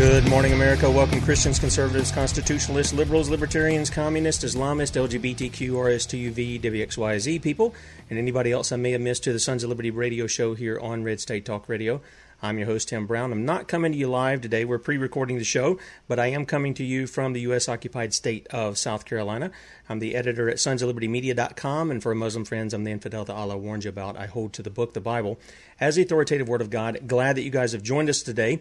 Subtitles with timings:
[0.00, 0.90] Good morning, America.
[0.90, 7.74] Welcome, Christians, conservatives, constitutionalists, liberals, libertarians, communists, Islamists, LGBTQ, RSTUV, WXYZ people,
[8.08, 10.80] and anybody else I may have missed to the Sons of Liberty radio show here
[10.80, 12.00] on Red State Talk Radio.
[12.40, 13.30] I'm your host, Tim Brown.
[13.30, 14.64] I'm not coming to you live today.
[14.64, 15.78] We're pre recording the show,
[16.08, 17.68] but I am coming to you from the U.S.
[17.68, 19.50] occupied state of South Carolina.
[19.86, 23.84] I'm the editor at sonsoflibertymedia.com, and for Muslim friends, I'm the infidel that Allah warned
[23.84, 24.16] you about.
[24.16, 25.38] I hold to the book, the Bible,
[25.78, 27.06] as the authoritative Word of God.
[27.06, 28.60] Glad that you guys have joined us today.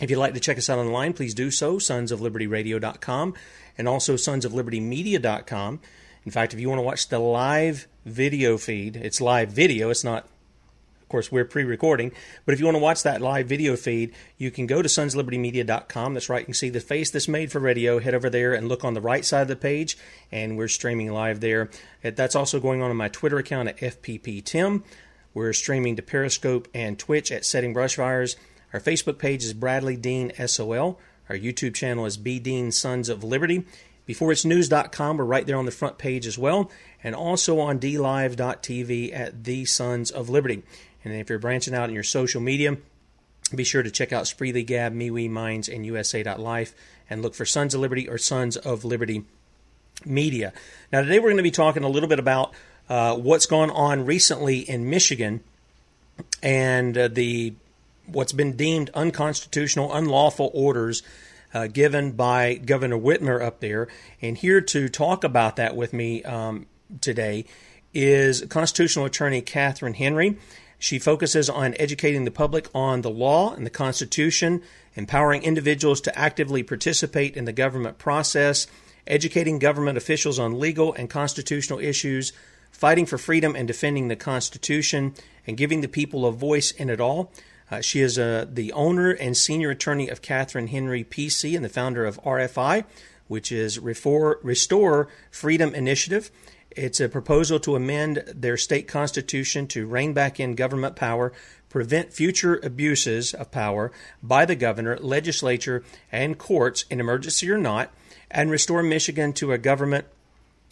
[0.00, 3.34] If you'd like to check us out online, please do so, sonsoflibertyradio.com
[3.76, 5.80] and also sonsoflibertymedia.com.
[6.24, 10.04] In fact, if you want to watch the live video feed, it's live video, it's
[10.04, 10.26] not
[11.02, 12.12] of course, we're pre-recording,
[12.46, 16.14] but if you want to watch that live video feed, you can go to sonsoflibertymedia.com.
[16.14, 16.42] That's right.
[16.42, 17.98] You can see the face that's made for radio.
[17.98, 19.98] Head over there and look on the right side of the page,
[20.30, 21.68] and we're streaming live there.
[22.04, 24.84] Uh, that's also going on on my Twitter account at FPPTim.
[25.34, 28.36] We're streaming to Periscope and Twitch at Setting Brushfires.
[28.72, 30.98] Our Facebook page is Bradley Dean SOL.
[31.28, 33.64] Our YouTube channel is B Dean Sons of Liberty.
[34.08, 36.70] BeforeIt'sNews.com, we're right there on the front page as well,
[37.04, 40.62] and also on DLive.tv at The Sons of Liberty.
[41.04, 42.76] And if you're branching out in your social media,
[43.54, 46.74] be sure to check out Spreely Gab, MeWe, Minds, and USA.life
[47.08, 49.24] and look for Sons of Liberty or Sons of Liberty
[50.04, 50.52] Media.
[50.92, 52.52] Now, today we're going to be talking a little bit about
[52.88, 55.42] uh, what's gone on recently in Michigan
[56.42, 57.54] and uh, the
[58.12, 61.02] what's been deemed unconstitutional, unlawful orders
[61.52, 63.88] uh, given by Governor Whitmer up there.
[64.22, 66.66] And here to talk about that with me um,
[67.00, 67.44] today
[67.92, 70.38] is constitutional attorney Katherine Henry.
[70.78, 74.62] She focuses on educating the public on the law and the Constitution,
[74.94, 78.66] empowering individuals to actively participate in the government process,
[79.06, 82.32] educating government officials on legal and constitutional issues,
[82.70, 85.14] fighting for freedom and defending the Constitution,
[85.46, 87.30] and giving the people a voice in it all.
[87.70, 91.68] Uh, she is uh, the owner and senior attorney of Katherine Henry PC and the
[91.68, 92.84] founder of RFI,
[93.28, 96.30] which is Restore Freedom Initiative.
[96.70, 101.32] It's a proposal to amend their state constitution to rein back in government power,
[101.68, 103.92] prevent future abuses of power
[104.22, 107.92] by the governor, legislature, and courts in emergency or not,
[108.30, 110.06] and restore Michigan to a government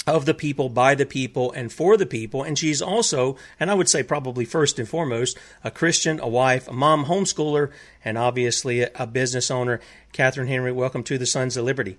[0.08, 2.42] of the people, by the people, and for the people.
[2.42, 6.66] And she's also, and I would say probably first and foremost, a Christian, a wife,
[6.69, 7.70] a mom, homeschooler,
[8.04, 9.80] and obviously a business owner.
[10.12, 11.98] Katherine Henry, welcome to the Sons of Liberty.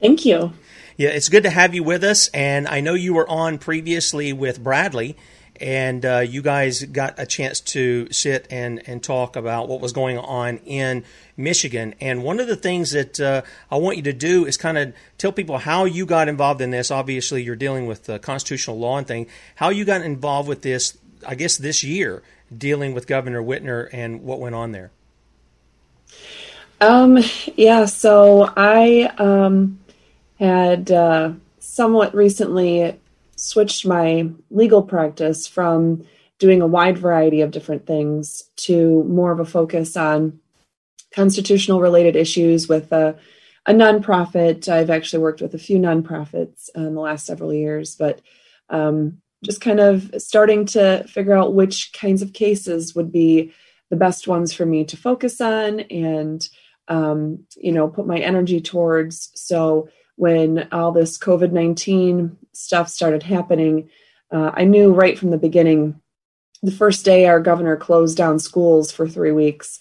[0.00, 0.52] Thank you.
[0.96, 2.28] Yeah, it's good to have you with us.
[2.28, 5.16] And I know you were on previously with Bradley,
[5.60, 9.92] and uh, you guys got a chance to sit and, and talk about what was
[9.92, 11.04] going on in
[11.36, 11.94] Michigan.
[12.00, 14.94] And one of the things that uh, I want you to do is kind of
[15.18, 16.90] tell people how you got involved in this.
[16.90, 19.26] Obviously, you're dealing with the constitutional law and thing.
[19.56, 22.22] How you got involved with this, I guess, this year,
[22.56, 24.90] dealing with Governor Whitmer and what went on there.
[26.80, 27.18] Um,
[27.56, 29.78] yeah, so I um,
[30.38, 32.98] had uh, somewhat recently
[33.40, 36.04] switched my legal practice from
[36.38, 40.38] doing a wide variety of different things to more of a focus on
[41.14, 43.16] constitutional related issues with a,
[43.66, 44.68] a nonprofit.
[44.68, 48.20] I've actually worked with a few nonprofits in the last several years, but
[48.68, 53.52] um, just kind of starting to figure out which kinds of cases would be
[53.90, 56.48] the best ones for me to focus on and
[56.88, 59.88] um, you know put my energy towards so
[60.20, 63.88] when all this COVID 19 stuff started happening,
[64.30, 65.98] uh, I knew right from the beginning,
[66.62, 69.80] the first day our governor closed down schools for three weeks,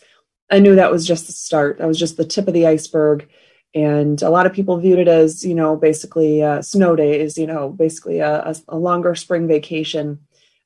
[0.50, 1.80] I knew that was just the start.
[1.80, 3.28] That was just the tip of the iceberg.
[3.76, 7.46] And a lot of people viewed it as, you know, basically uh, snow days, you
[7.46, 10.20] know, basically a, a, a longer spring vacation.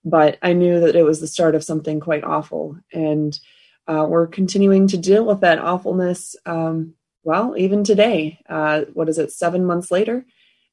[0.05, 2.77] but I knew that it was the start of something quite awful.
[2.93, 3.37] And
[3.87, 6.35] uh, we're continuing to deal with that awfulness.
[6.45, 6.93] Um,
[7.23, 10.25] well, even today, uh, what is it, seven months later?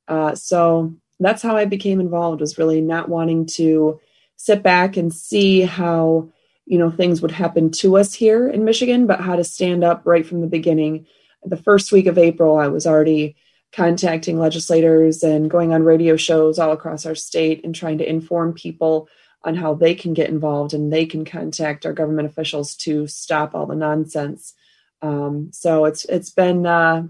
[0.08, 4.00] Uh, so that's how I became involved was really not wanting to
[4.37, 6.31] sit back and see how,
[6.67, 10.02] you know, things would happen to us here in Michigan, but how to stand up
[10.05, 11.06] right from the beginning.
[11.44, 13.37] The first week of April, I was already
[13.73, 18.52] contacting legislators and going on radio shows all across our state and trying to inform
[18.52, 19.08] people
[19.44, 23.55] on how they can get involved and they can contact our government officials to stop
[23.55, 24.55] all the nonsense.
[25.02, 27.05] Um, so it's it's been uh,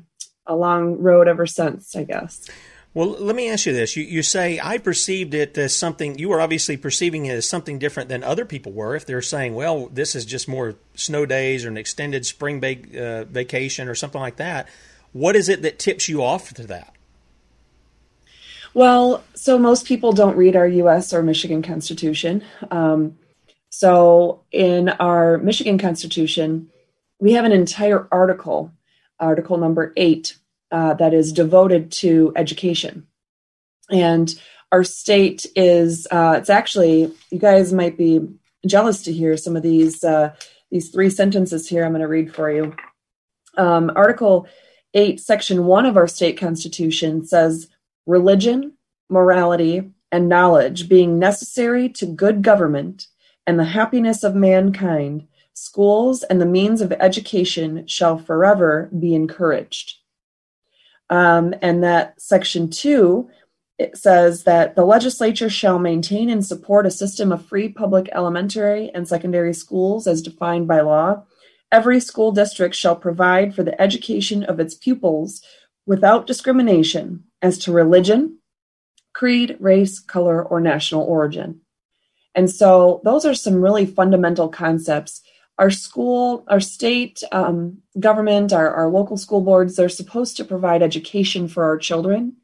[0.46, 2.48] a long road ever since, I guess.
[2.92, 3.96] Well, let me ask you this.
[3.96, 7.78] You, you say, I perceived it as something, you were obviously perceiving it as something
[7.78, 8.96] different than other people were.
[8.96, 13.00] If they're saying, well, this is just more snow days or an extended spring va-
[13.00, 14.68] uh, vacation or something like that,
[15.12, 16.92] what is it that tips you off to that?
[18.74, 22.42] Well, so most people don't read our US or Michigan Constitution.
[22.72, 23.18] Um,
[23.68, 26.69] so in our Michigan Constitution,
[27.20, 28.72] we have an entire article,
[29.18, 30.36] article number eight,
[30.72, 33.06] uh, that is devoted to education.
[33.90, 34.32] And
[34.72, 38.20] our state is, uh, it's actually, you guys might be
[38.66, 40.34] jealous to hear some of these, uh,
[40.70, 42.74] these three sentences here I'm going to read for you.
[43.56, 44.46] Um, article
[44.94, 47.68] 8, Section 1 of our state constitution says
[48.06, 48.74] religion,
[49.08, 53.08] morality, and knowledge being necessary to good government
[53.46, 59.98] and the happiness of mankind, schools and the means of education shall forever be encouraged.
[61.08, 63.30] Um, and that section two,
[63.78, 68.90] it says that the legislature shall maintain and support a system of free public elementary
[68.94, 71.24] and secondary schools as defined by law.
[71.72, 75.42] Every school district shall provide for the education of its pupils
[75.86, 78.38] without discrimination as to religion,
[79.12, 81.60] creed, race, color, or national origin.
[82.34, 85.22] And so those are some really fundamental concepts
[85.60, 90.82] our school, our state um, government, our, our local school boards, they're supposed to provide
[90.82, 92.34] education for our children.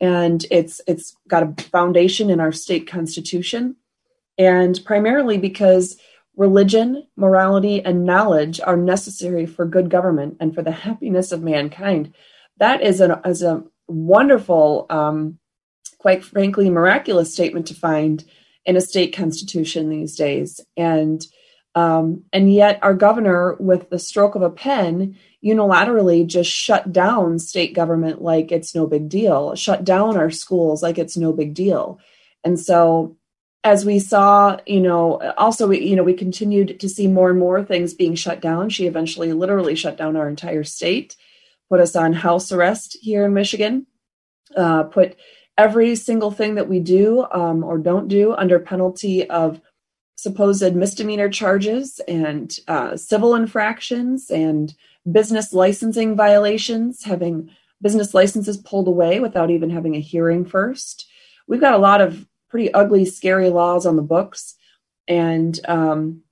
[0.00, 3.74] And it's it's got a foundation in our state constitution.
[4.38, 5.96] And primarily because
[6.36, 12.14] religion, morality, and knowledge are necessary for good government and for the happiness of mankind.
[12.58, 15.38] That is, an, is a wonderful, um,
[15.98, 18.24] quite frankly, miraculous statement to find
[18.64, 20.60] in a state constitution these days.
[20.76, 21.26] And
[21.74, 27.38] um, and yet, our governor, with the stroke of a pen, unilaterally just shut down
[27.38, 31.54] state government like it's no big deal, shut down our schools like it's no big
[31.54, 31.98] deal.
[32.44, 33.16] And so,
[33.64, 37.38] as we saw, you know, also, we, you know, we continued to see more and
[37.38, 38.68] more things being shut down.
[38.68, 41.16] She eventually literally shut down our entire state,
[41.70, 43.86] put us on house arrest here in Michigan,
[44.56, 45.16] uh, put
[45.56, 49.60] every single thing that we do um, or don't do under penalty of
[50.22, 54.72] supposed misdemeanor charges and uh, civil infractions and
[55.10, 61.08] business licensing violations, having business licenses pulled away without even having a hearing first.
[61.48, 64.54] We've got a lot of pretty ugly, scary laws on the books.
[65.08, 66.22] And um,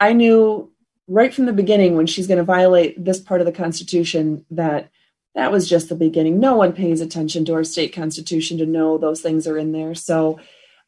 [0.00, 0.72] I knew
[1.06, 4.90] right from the beginning when she's going to violate this part of the Constitution that
[5.36, 6.40] that was just the beginning.
[6.40, 9.94] No one pays attention to our state constitution to know those things are in there.
[9.94, 10.40] So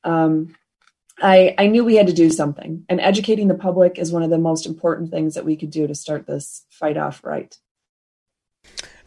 [0.03, 0.57] um,
[1.21, 4.31] I, I knew we had to do something, and educating the public is one of
[4.31, 7.57] the most important things that we could do to start this fight off right.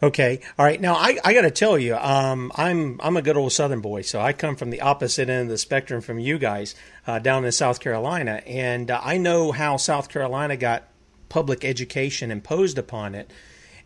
[0.02, 0.80] Okay, all right.
[0.80, 4.02] Now I, I got to tell you, um, I'm I'm a good old Southern boy,
[4.02, 6.74] so I come from the opposite end of the spectrum from you guys
[7.06, 10.88] uh, down in South Carolina, and uh, I know how South Carolina got
[11.28, 13.30] public education imposed upon it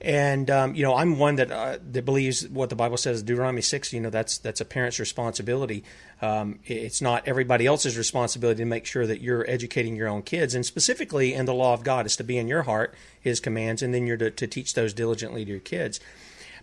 [0.01, 3.63] and um, you know, I'm one that uh, that believes what the Bible says, Deuteronomy
[3.63, 3.93] six.
[3.93, 5.85] You know, that's that's a parent's responsibility.
[6.21, 10.55] Um, it's not everybody else's responsibility to make sure that you're educating your own kids,
[10.55, 13.83] and specifically in the law of God is to be in your heart His commands,
[13.83, 16.01] and then you're to, to teach those diligently to your kids.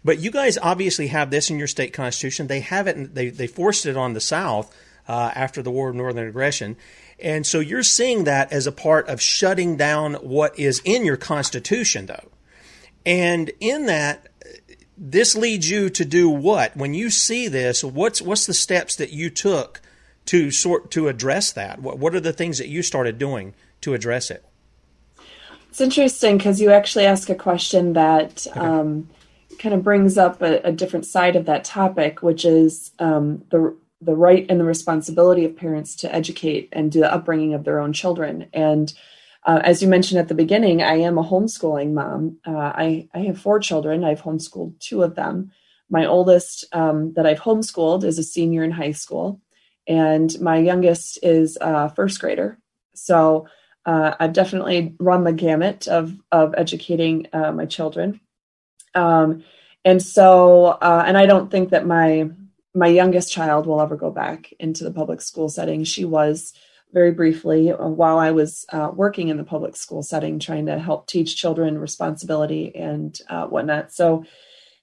[0.05, 2.47] But you guys obviously have this in your state constitution.
[2.47, 3.15] They have it.
[3.15, 4.75] They they forced it on the South
[5.07, 6.75] uh, after the War of Northern Aggression.
[7.19, 11.17] And so you're seeing that as a part of shutting down what is in your
[11.17, 12.29] Constitution, though.
[13.05, 14.27] And in that,
[14.97, 16.75] this leads you to do what?
[16.77, 19.81] When you see this, what's what's the steps that you took
[20.25, 21.81] to sort to address that?
[21.81, 24.45] What what are the things that you started doing to address it?
[25.69, 28.59] It's interesting because you actually ask a question that okay.
[28.59, 29.09] um,
[29.57, 33.75] kind of brings up a, a, different side of that topic, which is um, the
[33.99, 37.79] the right and the responsibility of parents to educate and do the upbringing of their
[37.79, 38.47] own children.
[38.53, 38.93] And
[39.45, 42.37] uh, as you mentioned at the beginning, I am a homeschooling mom.
[42.45, 44.03] Uh, I, I have four children.
[44.03, 45.51] I've homeschooled two of them.
[45.89, 49.41] My oldest um, that I've homeschooled is a senior in high school,
[49.87, 52.57] and my youngest is a first grader.
[52.95, 53.47] So
[53.85, 58.21] uh, I've definitely run the gamut of of educating uh, my children,
[58.95, 59.43] um,
[59.83, 62.29] and so uh, and I don't think that my
[62.73, 65.83] my youngest child will ever go back into the public school setting.
[65.83, 66.53] She was
[66.93, 71.07] very briefly while I was uh, working in the public school setting, trying to help
[71.07, 73.91] teach children responsibility and uh, whatnot.
[73.91, 74.25] So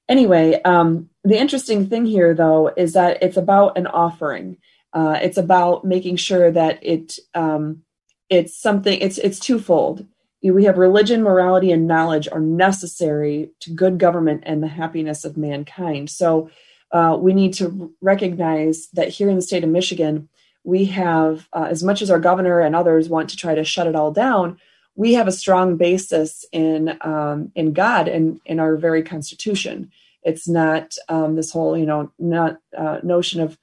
[0.09, 4.59] anyway, um, the interesting thing here, though, is that it's about an offering.
[4.93, 7.83] Uh, it's about making sure that it um,
[8.29, 8.99] it's something.
[9.01, 10.07] It's it's twofold.
[10.43, 15.37] We have religion, morality, and knowledge are necessary to good government and the happiness of
[15.37, 16.09] mankind.
[16.09, 16.51] So
[16.93, 20.29] uh, we need to recognize that here in the state of Michigan,
[20.65, 23.87] we have, uh, as much as our governor and others want to try to shut
[23.87, 24.59] it all down,
[24.95, 29.91] we have a strong basis in um, in God and in our very Constitution.
[30.23, 33.59] It's not um, this whole, you know, not uh, notion of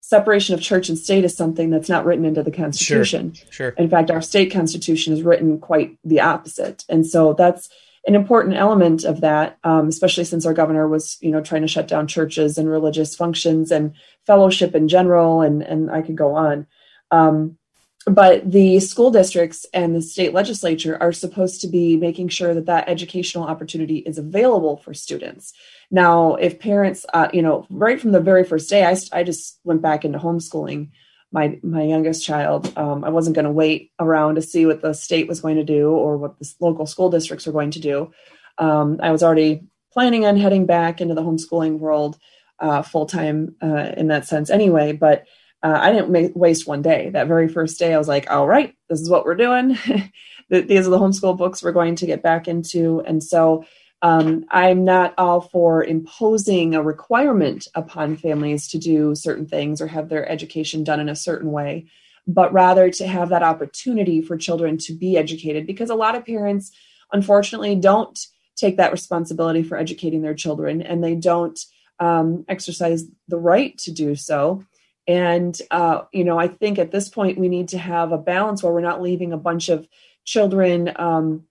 [0.00, 3.32] separation of church and state is something that's not written into the Constitution.
[3.32, 3.68] Sure, sure.
[3.70, 7.70] In fact, our state constitution is written quite the opposite, and so that's
[8.06, 11.68] an important element of that, um, especially since our governor was, you know, trying to
[11.68, 13.94] shut down churches and religious functions and
[14.26, 16.66] fellowship in general, and and I could go on.
[17.10, 17.58] Um,
[18.06, 22.66] but the school districts and the state legislature are supposed to be making sure that
[22.66, 25.52] that educational opportunity is available for students
[25.90, 29.58] now if parents uh, you know right from the very first day i, I just
[29.64, 30.90] went back into homeschooling
[31.34, 34.94] my my youngest child um, i wasn't going to wait around to see what the
[34.94, 38.10] state was going to do or what the local school districts were going to do
[38.58, 39.62] um, i was already
[39.92, 42.18] planning on heading back into the homeschooling world
[42.60, 45.26] uh, full time uh, in that sense anyway but
[45.64, 47.08] uh, I didn't waste one day.
[47.08, 49.78] That very first day, I was like, all right, this is what we're doing.
[50.50, 53.00] These are the homeschool books we're going to get back into.
[53.00, 53.64] And so
[54.02, 59.86] um, I'm not all for imposing a requirement upon families to do certain things or
[59.86, 61.86] have their education done in a certain way,
[62.26, 66.26] but rather to have that opportunity for children to be educated because a lot of
[66.26, 66.72] parents,
[67.12, 71.58] unfortunately, don't take that responsibility for educating their children and they don't
[71.98, 74.64] um, exercise the right to do so.
[75.06, 78.62] And, uh, you know, I think at this point we need to have a balance
[78.62, 79.86] where we're not leaving a bunch of
[80.24, 81.44] children um,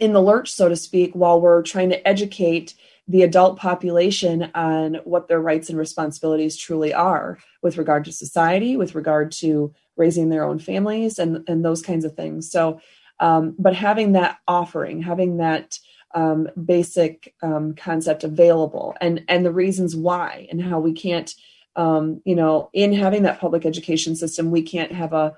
[0.00, 2.74] in the lurch, so to speak, while we're trying to educate
[3.06, 8.76] the adult population on what their rights and responsibilities truly are with regard to society,
[8.76, 12.50] with regard to raising their own families, and, and those kinds of things.
[12.50, 12.80] So,
[13.18, 15.78] um, but having that offering, having that
[16.14, 21.34] um, basic um, concept available, and and the reasons why, and how we can't
[21.76, 25.36] um, you know, in having that public education system, we can't have a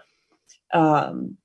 [0.73, 1.37] um,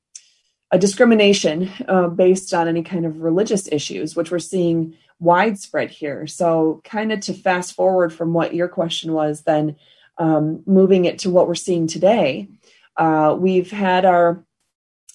[0.72, 6.28] a discrimination uh, based on any kind of religious issues, which we're seeing widespread here.
[6.28, 9.78] So, kind of to fast forward from what your question was, then
[10.18, 12.50] um, moving it to what we're seeing today,
[12.98, 14.44] uh, we've had our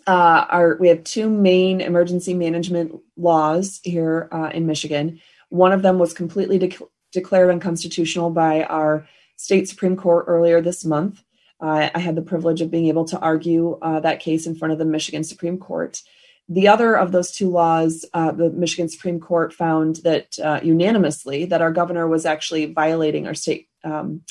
[0.06, 5.20] uh, our we have two main emergency management laws here uh, in Michigan.
[5.48, 6.78] One of them was completely de-
[7.12, 9.06] declared unconstitutional by our
[9.36, 11.22] state Supreme Court earlier this month.
[11.62, 14.72] Uh, I had the privilege of being able to argue uh, that case in front
[14.72, 16.02] of the Michigan Supreme Court.
[16.48, 21.44] The other of those two laws, uh, the Michigan Supreme Court found that uh, unanimously
[21.46, 24.22] that our governor was actually violating our state, um,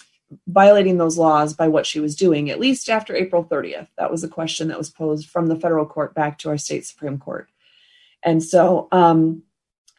[0.45, 3.87] violating those laws by what she was doing, at least after April 30th.
[3.97, 6.85] That was a question that was posed from the federal court back to our state
[6.85, 7.47] Supreme Court.
[8.23, 9.43] And so, um,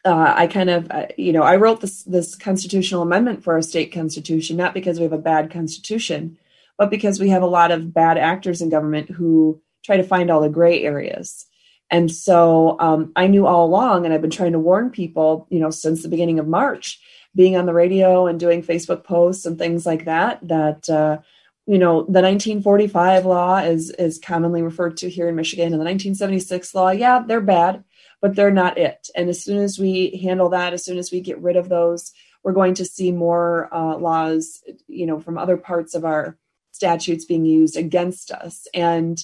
[0.04, 3.62] uh, I kind of, uh, you know, I wrote this this constitutional amendment for our
[3.62, 6.38] state constitution not because we have a bad constitution,
[6.82, 10.32] but because we have a lot of bad actors in government who try to find
[10.32, 11.46] all the gray areas.
[11.92, 15.60] And so um, I knew all along, and I've been trying to warn people, you
[15.60, 16.98] know, since the beginning of March,
[17.36, 21.18] being on the radio and doing Facebook posts and things like that, that uh,
[21.66, 25.84] you know the 1945 law is is commonly referred to here in Michigan, and the
[25.84, 27.84] 1976 law, yeah, they're bad
[28.22, 29.10] but they're not it.
[29.14, 32.12] And as soon as we handle that, as soon as we get rid of those,
[32.42, 36.38] we're going to see more uh, laws, you know, from other parts of our
[36.82, 38.66] statutes being used against us.
[38.74, 39.16] And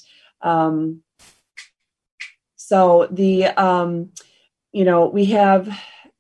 [0.43, 1.03] um,
[2.55, 4.11] so the, um,
[4.71, 5.69] you know, we have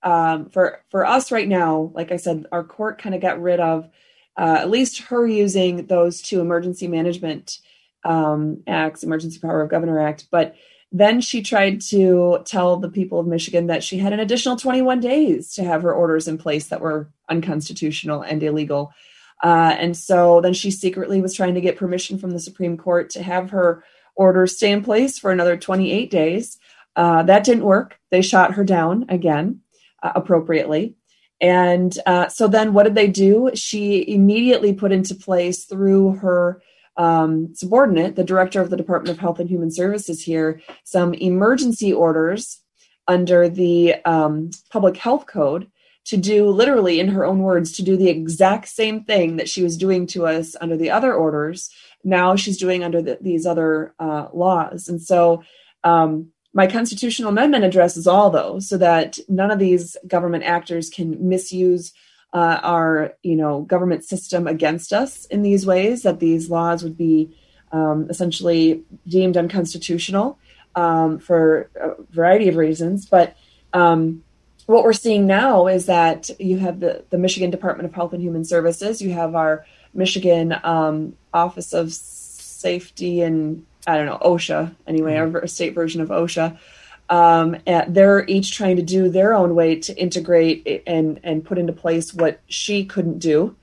[0.03, 3.61] um, for for us right now, like I said, our court kind of got rid
[3.61, 3.89] of
[4.37, 7.59] uh, at least her using those two emergency management
[8.05, 10.57] um, acts, Emergency Power of Governor Act, but
[10.91, 15.01] then she tried to tell the people of Michigan that she had an additional 21
[15.01, 18.93] days to have her orders in place that were unconstitutional and illegal.
[19.43, 23.11] Uh, and so then she secretly was trying to get permission from the Supreme Court
[23.11, 23.85] to have her
[24.17, 26.59] order stay in place for another 28 days.
[26.97, 27.99] Uh, that didn't work.
[28.11, 29.61] They shot her down again,
[30.03, 30.97] uh, appropriately.
[31.41, 33.51] And uh, so then what did they do?
[33.55, 36.61] She immediately put into place through her
[36.97, 41.93] um, subordinate, the director of the Department of Health and Human Services here, some emergency
[41.93, 42.61] orders
[43.07, 45.71] under the um, Public Health Code
[46.09, 49.63] to do literally, in her own words, to do the exact same thing that she
[49.63, 51.71] was doing to us under the other orders.
[52.03, 54.89] Now she's doing under the, these other uh, laws.
[54.89, 55.43] And so,
[55.85, 61.29] um, my constitutional amendment addresses all those so that none of these government actors can
[61.29, 61.93] misuse
[62.33, 66.97] uh, our you know government system against us in these ways that these laws would
[66.97, 67.37] be
[67.73, 70.39] um, essentially deemed unconstitutional
[70.75, 73.37] um, for a variety of reasons but
[73.73, 74.23] um,
[74.69, 78.23] what we're seeing now is that you have the, the michigan department of health and
[78.23, 84.75] human services you have our michigan um, office of safety and i don't know osha
[84.87, 85.37] anyway mm-hmm.
[85.37, 86.59] our state version of osha
[87.11, 87.57] um,
[87.89, 92.13] they're each trying to do their own way to integrate and and put into place
[92.13, 93.57] what she couldn't do.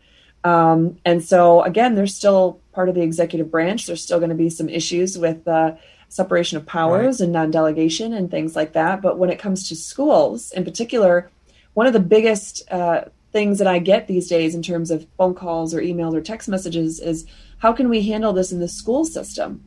[0.44, 3.86] Um, and so again, they're still part of the executive branch.
[3.86, 5.76] There's still going to be some issues with uh,
[6.10, 7.26] separation of powers right.
[7.26, 9.02] and non-delegation and things like that.
[9.02, 11.30] But when it comes to schools, in particular,
[11.74, 15.36] one of the biggest uh, things that I get these days in terms of phone
[15.36, 17.26] calls or emails or text messages is
[17.58, 19.64] how can we handle this in the school system?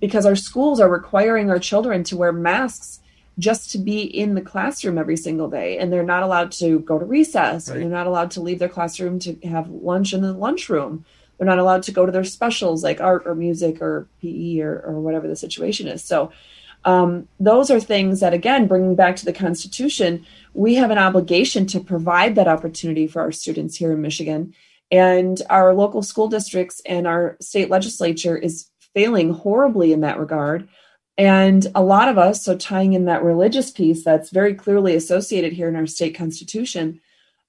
[0.00, 3.00] Because our schools are requiring our children to wear masks
[3.38, 6.98] just to be in the classroom every single day and they're not allowed to go
[6.98, 7.80] to recess right.
[7.80, 11.04] they're not allowed to leave their classroom to have lunch in the lunchroom
[11.38, 14.80] they're not allowed to go to their specials like art or music or pe or,
[14.80, 16.02] or whatever the situation is.
[16.04, 16.32] So
[16.84, 21.66] um, those are things that again bringing back to the constitution we have an obligation
[21.66, 24.54] to provide that opportunity for our students here in michigan.
[24.90, 30.68] And our local school districts and our state legislature is failing horribly in that regard.
[31.16, 35.52] And a lot of us, so tying in that religious piece that's very clearly associated
[35.52, 37.00] here in our state constitution,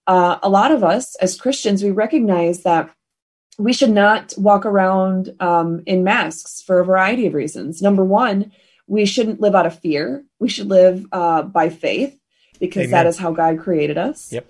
[0.08, 2.92] uh, a lot of us as Christians, we recognize that
[3.58, 7.82] we should not walk around um, in masks for a variety of reasons.
[7.82, 8.52] Number one,
[8.88, 10.24] we shouldn't live out of fear.
[10.40, 12.18] We should live uh, by faith
[12.60, 12.92] because Amen.
[12.92, 14.32] that is how God created us.
[14.32, 14.50] Yep.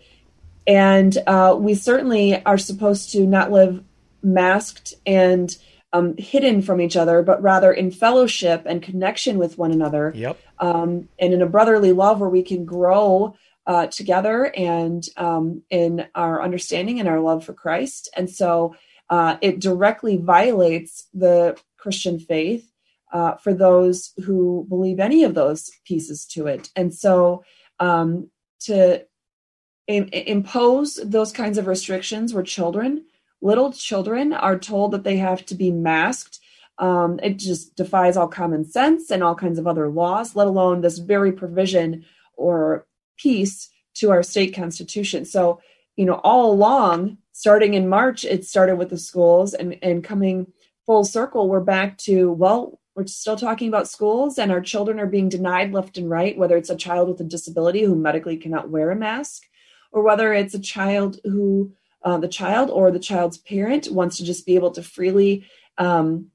[0.68, 3.84] And uh, we certainly are supposed to not live
[4.24, 5.56] masked and
[5.94, 10.12] um, hidden from each other, but rather in fellowship and connection with one another.
[10.16, 10.38] Yep.
[10.60, 13.36] Um, and in a brotherly love where we can grow
[13.68, 18.10] uh, together and um, in our understanding and our love for Christ.
[18.16, 18.76] And so
[19.10, 22.72] uh, it directly violates the Christian faith
[23.14, 26.70] uh, for those who believe any of those pieces to it.
[26.76, 27.44] And so
[27.80, 28.30] um,
[28.62, 29.06] to
[29.88, 33.06] in, impose those kinds of restrictions where children
[33.42, 36.40] little children are told that they have to be masked.
[36.80, 40.82] Um, it just defies all common sense and all kinds of other laws, let alone
[40.82, 42.88] this very provision or
[43.18, 45.26] piece to our state constitution.
[45.26, 45.62] So,
[45.96, 50.48] you know, all along, starting in March, it started with the schools and, and coming
[50.86, 55.06] full circle, we're back to, well, we're still talking about schools and our children are
[55.06, 58.70] being denied left and right, whether it's a child with a disability who medically cannot
[58.70, 59.44] wear a mask
[59.92, 64.24] or whether it's a child who uh, the child or the child's parent wants to
[64.24, 65.46] just be able to freely
[65.78, 66.28] um,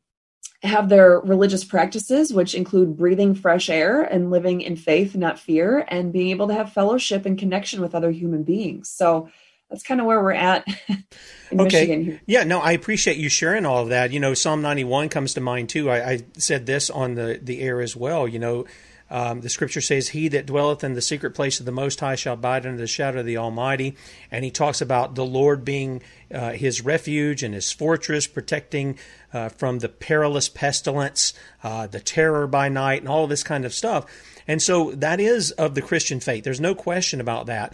[0.63, 5.87] have their religious practices, which include breathing fresh air and living in faith, not fear,
[5.89, 8.91] and being able to have fellowship and connection with other human beings.
[8.91, 9.31] So
[9.71, 10.67] that's kind of where we're at
[11.53, 12.21] okay.
[12.27, 14.13] Yeah, no, I appreciate you sharing all of that.
[14.13, 15.91] You know, Psalm 91 comes to mind too.
[15.91, 18.29] I, I said this on the, the air as well.
[18.29, 18.67] You know,
[19.11, 22.15] um, the scripture says, He that dwelleth in the secret place of the Most High
[22.15, 23.97] shall abide under the shadow of the Almighty.
[24.31, 26.03] And he talks about the Lord being
[26.33, 28.99] uh, his refuge and his fortress, protecting
[29.33, 33.75] uh, from the perilous pestilence, uh, the terror by night, and all this kind of
[33.75, 34.07] stuff.
[34.47, 36.45] And so that is of the Christian faith.
[36.45, 37.73] There's no question about that.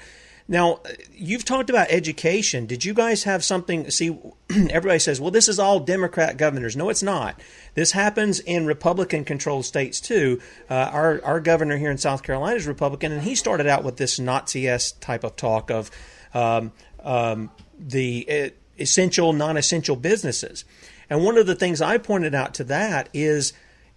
[0.48, 0.80] Now,
[1.12, 2.66] you've talked about education.
[2.66, 3.90] Did you guys have something?
[3.90, 4.16] See,
[4.70, 6.76] everybody says, well, this is all Democrat governors.
[6.76, 7.40] No, it's not.
[7.74, 10.40] This happens in Republican controlled states too.
[10.70, 13.96] Uh, our, our governor here in South Carolina is Republican, and he started out with
[13.96, 14.68] this Nazi
[15.00, 15.90] type of talk of
[16.32, 20.64] um, um, the uh, essential, non essential businesses.
[21.10, 23.52] And one of the things I pointed out to that is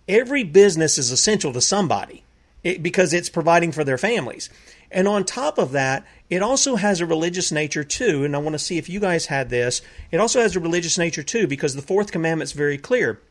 [0.07, 2.23] every business is essential to somebody
[2.63, 4.49] it, because it's providing for their families.
[4.91, 8.23] And on top of that, it also has a religious nature too.
[8.23, 9.81] And I want to see if you guys had this.
[10.11, 13.21] It also has a religious nature too because the fourth commandment is very clear.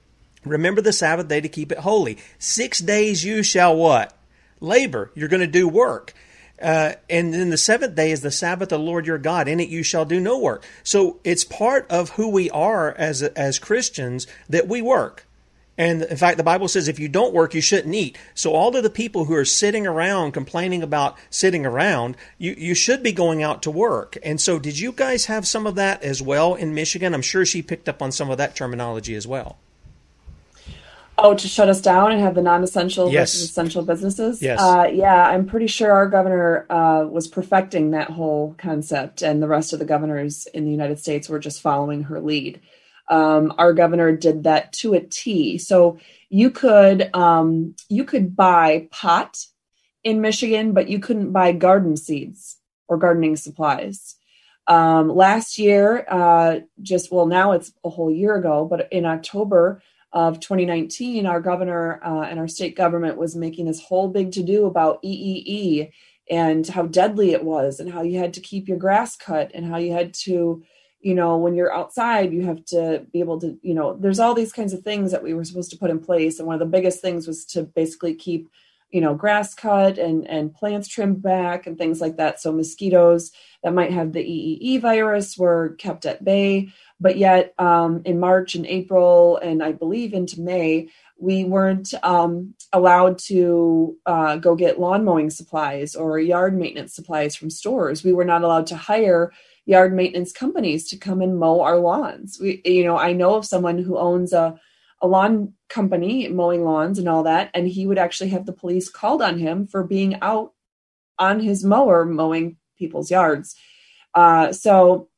[0.44, 2.18] Remember the Sabbath day to keep it holy.
[2.38, 4.16] Six days you shall what?
[4.60, 5.10] Labor.
[5.14, 6.14] You're going to do work.
[6.60, 9.46] Uh, and then the seventh day is the Sabbath of the Lord your God.
[9.46, 10.64] In it you shall do no work.
[10.82, 15.27] So it's part of who we are as as Christians that we work.
[15.78, 18.18] And in fact, the Bible says if you don't work, you shouldn't eat.
[18.34, 22.74] So all of the people who are sitting around complaining about sitting around, you, you
[22.74, 24.18] should be going out to work.
[24.24, 27.14] And so did you guys have some of that as well in Michigan?
[27.14, 29.58] I'm sure she picked up on some of that terminology as well.
[31.20, 33.32] Oh, to shut us down and have the non-essential yes.
[33.32, 34.40] versus essential businesses.
[34.40, 34.60] Yes.
[34.60, 39.48] Uh, yeah, I'm pretty sure our governor uh, was perfecting that whole concept, and the
[39.48, 42.60] rest of the governors in the United States were just following her lead.
[43.10, 45.58] Um, our governor did that to a T.
[45.58, 49.38] So you could um, you could buy pot
[50.04, 54.16] in Michigan, but you couldn't buy garden seeds or gardening supplies.
[54.66, 59.82] Um, last year, uh, just well, now it's a whole year ago, but in October
[60.12, 64.42] of 2019, our governor uh, and our state government was making this whole big to
[64.42, 65.90] do about EEE
[66.30, 69.64] and how deadly it was, and how you had to keep your grass cut, and
[69.64, 70.62] how you had to,
[71.00, 74.34] you know, when you're outside, you have to be able to, you know, there's all
[74.34, 76.38] these kinds of things that we were supposed to put in place.
[76.38, 78.50] And one of the biggest things was to basically keep,
[78.90, 82.40] you know, grass cut and and plants trimmed back and things like that.
[82.40, 83.30] So mosquitoes
[83.62, 86.70] that might have the EEE virus were kept at bay.
[87.00, 92.54] But yet, um, in March and April, and I believe into May, we weren't um,
[92.72, 98.02] allowed to uh, go get lawn mowing supplies or yard maintenance supplies from stores.
[98.02, 99.32] We were not allowed to hire
[99.68, 102.38] yard maintenance companies to come and mow our lawns.
[102.40, 104.58] We, you know, I know of someone who owns a
[105.00, 108.88] a lawn company mowing lawns and all that, and he would actually have the police
[108.88, 110.54] called on him for being out
[111.18, 113.54] on his mower mowing people's yards.
[114.14, 115.08] Uh, so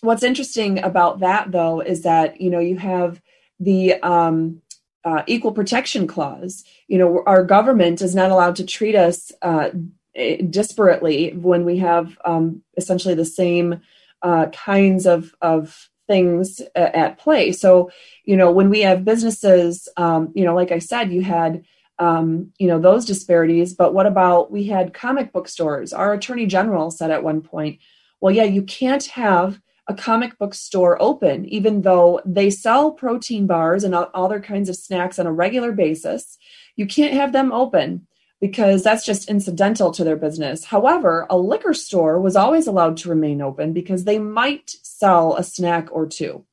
[0.00, 3.20] what's interesting about that though is that you know you have
[3.60, 4.62] the um,
[5.04, 9.70] uh, equal protection clause you know our government is not allowed to treat us uh,
[10.16, 13.80] disparately when we have um, essentially the same
[14.22, 17.52] uh, kinds of of things at play.
[17.52, 17.90] So
[18.24, 21.64] you know when we have businesses um, you know like i said you had
[21.98, 25.92] um, you know those disparities but what about we had comic book stores.
[25.92, 27.80] Our attorney general said at one point
[28.20, 33.46] well yeah you can't have a comic book store open, even though they sell protein
[33.46, 36.36] bars and all other kinds of snacks on a regular basis.
[36.76, 38.06] You can't have them open
[38.40, 40.64] because that's just incidental to their business.
[40.64, 45.42] However, a liquor store was always allowed to remain open because they might sell a
[45.42, 46.44] snack or two.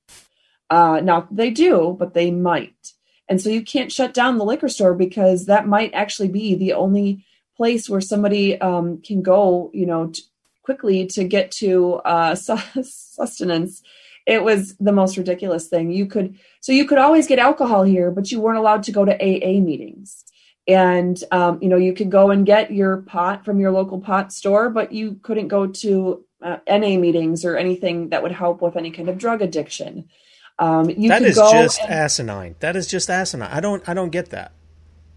[0.69, 2.93] Uh, now, they do, but they might.
[3.30, 6.74] And so you can't shut down the liquor store because that might actually be the
[6.74, 7.24] only
[7.56, 10.24] place where somebody um, can go, you know, t-
[10.63, 13.84] quickly to get to uh, sustenance
[14.26, 18.12] it was the most ridiculous thing you could so you could always get alcohol here
[18.12, 20.24] but you weren't allowed to go to aa meetings
[20.67, 24.34] and um, you know you could go and get your pot from your local pot
[24.34, 28.75] store but you couldn't go to uh, na meetings or anything that would help with
[28.75, 30.08] any kind of drug addiction.
[30.58, 32.56] Um, you that is just and, asinine.
[32.60, 33.49] That is just asinine.
[33.51, 34.54] I don't i don't get that.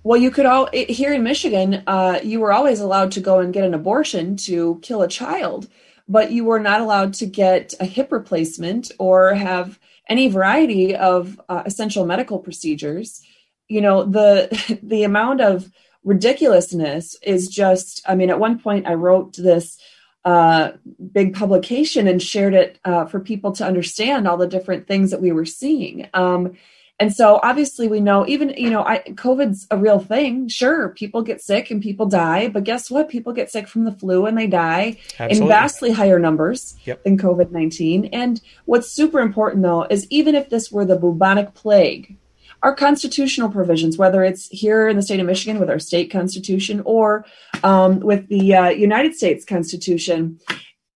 [0.02, 3.52] Well, you could all here in Michigan, uh, you were always allowed to go and
[3.52, 5.68] get an abortion to kill a child,
[6.08, 11.40] but you were not allowed to get a hip replacement or have any variety of
[11.48, 13.22] uh, essential medical procedures.
[13.68, 15.70] You know, the the amount of
[16.04, 18.02] ridiculousness is just.
[18.07, 19.78] I mean, at one point, I wrote this
[20.24, 20.72] uh,
[21.12, 25.22] big publication and shared it uh, for people to understand all the different things that
[25.22, 26.09] we were seeing.
[26.12, 26.57] Um,
[27.00, 30.48] and so obviously we know even, you know, I, COVID's a real thing.
[30.48, 33.09] Sure, people get sick and people die, but guess what?
[33.09, 35.38] People get sick from the flu and they die Absolutely.
[35.38, 37.04] in vastly higher numbers yep.
[37.04, 38.07] than COVID 19.
[38.07, 42.16] And what's super important though is even if this were the bubonic plague,
[42.62, 46.82] our constitutional provisions, whether it's here in the state of Michigan with our state constitution
[46.84, 47.24] or
[47.62, 50.40] um, with the uh, United States Constitution,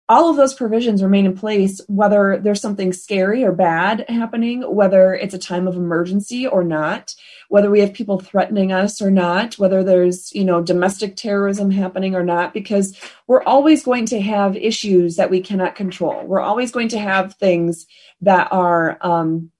[0.09, 5.13] all of those provisions remain in place whether there's something scary or bad happening whether
[5.13, 7.15] it's a time of emergency or not
[7.47, 12.13] whether we have people threatening us or not whether there's you know domestic terrorism happening
[12.13, 12.97] or not because
[13.27, 16.25] we're always going to have issues that we cannot control.
[16.25, 17.85] We're always going to have things
[18.19, 19.50] that are um,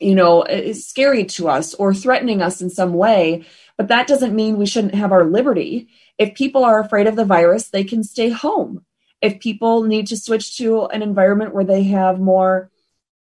[0.00, 3.44] you know is scary to us or threatening us in some way
[3.80, 5.88] but that doesn't mean we shouldn't have our liberty.
[6.18, 8.84] If people are afraid of the virus they can stay home.
[9.22, 12.70] If people need to switch to an environment where they have more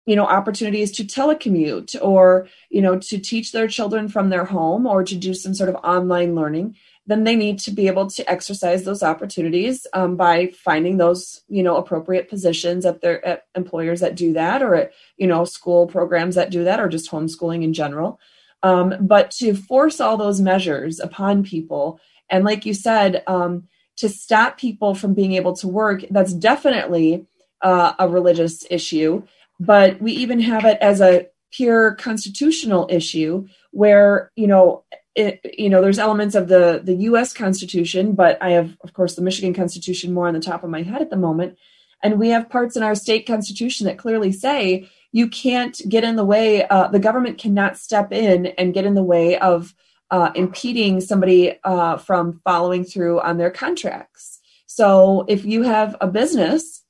[0.06, 4.86] you know opportunities to telecommute or you know to teach their children from their home
[4.86, 6.76] or to do some sort of online learning
[7.10, 11.64] then they need to be able to exercise those opportunities um, by finding those you
[11.64, 15.88] know appropriate positions at their at employers that do that or at you know school
[15.88, 18.20] programs that do that or just homeschooling in general
[18.64, 23.68] um, but to force all those measures upon people and like you said um,
[24.00, 27.26] to stop people from being able to work, that's definitely
[27.62, 29.24] uh, a religious issue.
[29.60, 35.70] But we even have it as a pure constitutional issue where, you know, it, you
[35.70, 39.54] know, there's elements of the, the US Constitution, but I have, of course, the Michigan
[39.54, 41.58] Constitution more on the top of my head at the moment.
[42.02, 46.16] And we have parts in our state constitution that clearly say you can't get in
[46.16, 46.66] the way.
[46.66, 49.74] Uh, the government cannot step in and get in the way of
[50.12, 54.40] uh, impeding somebody uh, from following through on their contracts.
[54.66, 56.84] So if you have a business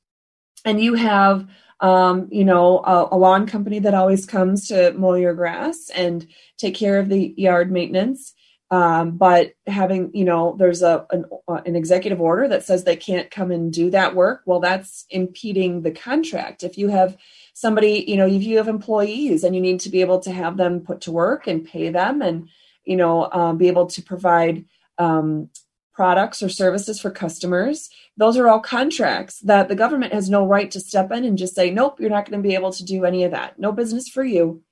[0.63, 1.47] and you have
[1.81, 6.27] um, you know, a, a, lawn company that always comes to mow your grass and
[6.57, 8.33] take care of the yard maintenance.
[8.71, 13.31] Um, but having, you know, there's a an, an, executive order that says they can't
[13.31, 14.43] come and do that work.
[14.45, 16.63] Well, that's impeding the contract.
[16.63, 17.17] If you have
[17.53, 20.55] somebody, you know, if you have employees and you need to be able to have
[20.57, 22.49] them put to work and pay them and,
[22.85, 24.65] you know, um, be able to provide
[24.99, 25.49] um,
[25.99, 27.77] products or services for customers.
[28.15, 31.55] Those are all contracts that the government has no right to step in and just
[31.55, 33.59] say, nope, you're not going to be able to do any of that.
[33.59, 34.63] No business for you.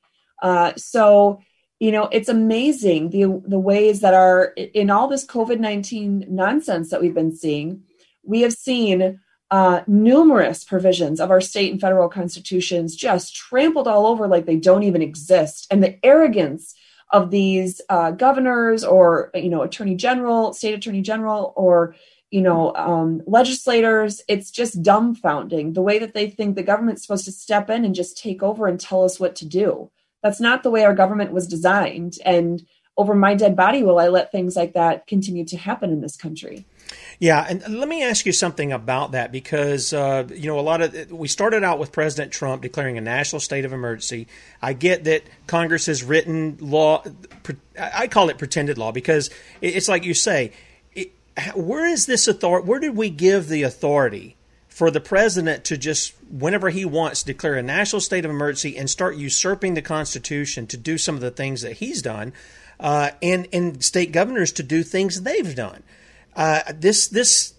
[0.41, 1.41] Uh, so,
[1.79, 4.41] you know, it's amazing the the ways that are
[4.81, 7.83] in all this COVID nineteen nonsense that we've been seeing.
[8.23, 9.19] We have seen
[9.51, 14.61] uh, numerous provisions of our state and federal constitutions just trampled all over like they
[14.69, 16.73] don't even exist, and the arrogance
[17.11, 21.95] of these uh, governors or you know attorney general state attorney general or
[22.31, 27.25] you know um, legislators it's just dumbfounding the way that they think the government's supposed
[27.25, 29.89] to step in and just take over and tell us what to do.
[30.23, 32.17] That's not the way our government was designed.
[32.25, 32.65] And
[32.97, 36.17] over my dead body will i let things like that continue to happen in this
[36.17, 36.65] country
[37.19, 40.81] yeah, and let me ask you something about that because uh, you know a lot
[40.81, 44.27] of we started out with President Trump declaring a national state of emergency.
[44.61, 47.03] I get that Congress has written law.
[47.79, 49.29] I call it pretended law because
[49.61, 50.51] it's like you say,
[50.93, 51.11] it,
[51.55, 52.67] where is this authority?
[52.67, 54.35] Where did we give the authority
[54.67, 58.87] for the president to just whenever he wants declare a national state of emergency and
[58.87, 62.31] start usurping the Constitution to do some of the things that he's done,
[62.79, 65.81] uh, and and state governors to do things they've done?
[66.37, 67.55] Uh, this this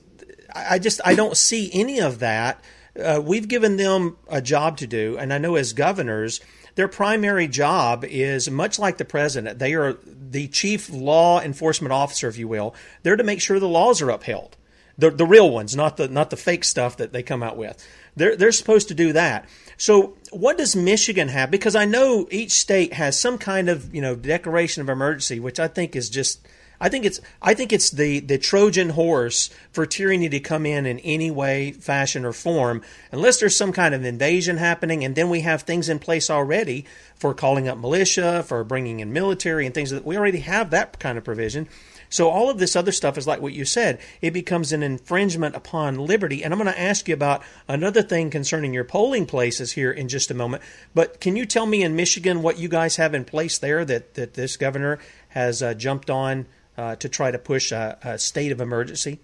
[0.54, 2.62] I just I don't see any of that.
[2.98, 6.40] Uh, we've given them a job to do, and I know as governors,
[6.76, 9.58] their primary job is much like the president.
[9.58, 12.74] They are the chief law enforcement officer, if you will.
[13.02, 14.56] They're to make sure the laws are upheld,
[14.96, 17.84] the the real ones, not the not the fake stuff that they come out with.
[18.14, 19.48] They're they're supposed to do that.
[19.76, 21.50] So, what does Michigan have?
[21.50, 25.58] Because I know each state has some kind of you know declaration of emergency, which
[25.58, 26.46] I think is just
[26.80, 30.86] I think it's I think it's the the Trojan horse for tyranny to come in
[30.86, 35.28] in any way, fashion, or form, unless there's some kind of invasion happening, and then
[35.28, 36.84] we have things in place already
[37.16, 40.98] for calling up militia, for bringing in military, and things that we already have that
[41.00, 41.68] kind of provision.
[42.10, 45.56] So all of this other stuff is like what you said; it becomes an infringement
[45.56, 46.44] upon liberty.
[46.44, 50.08] And I'm going to ask you about another thing concerning your polling places here in
[50.08, 50.62] just a moment.
[50.94, 54.14] But can you tell me in Michigan what you guys have in place there that
[54.14, 56.46] that this governor has uh, jumped on?
[56.78, 59.18] Uh, to try to push a, a state of emergency?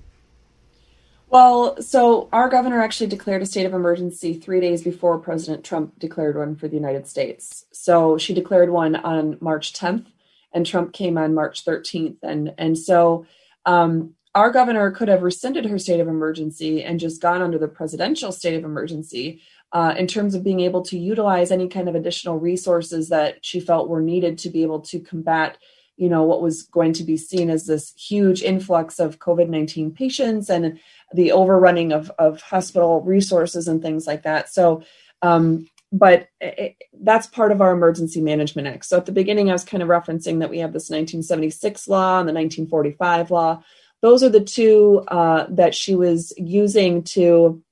[1.29, 5.99] Well, so our governor actually declared a state of emergency three days before President Trump
[5.99, 7.65] declared one for the United States.
[7.73, 10.07] So she declared one on March 10th,
[10.53, 12.19] and Trump came on March 13th.
[12.23, 13.27] And and so
[13.65, 17.69] um, our governor could have rescinded her state of emergency and just gone under the
[17.69, 19.41] presidential state of emergency
[19.73, 23.61] uh, in terms of being able to utilize any kind of additional resources that she
[23.61, 25.59] felt were needed to be able to combat
[25.97, 30.49] you know what was going to be seen as this huge influx of covid-19 patients
[30.51, 30.79] and
[31.13, 34.83] the overrunning of, of hospital resources and things like that so
[35.23, 39.53] um, but it, that's part of our emergency management act so at the beginning i
[39.53, 43.63] was kind of referencing that we have this 1976 law and the 1945 law
[44.05, 47.63] those are the two uh, that she was using to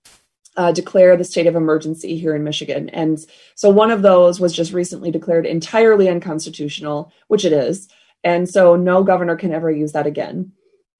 [0.56, 2.88] uh, declare the state of emergency here in Michigan.
[2.90, 7.88] And so one of those was just recently declared entirely unconstitutional, which it is.
[8.24, 10.52] And so no governor can ever use that again.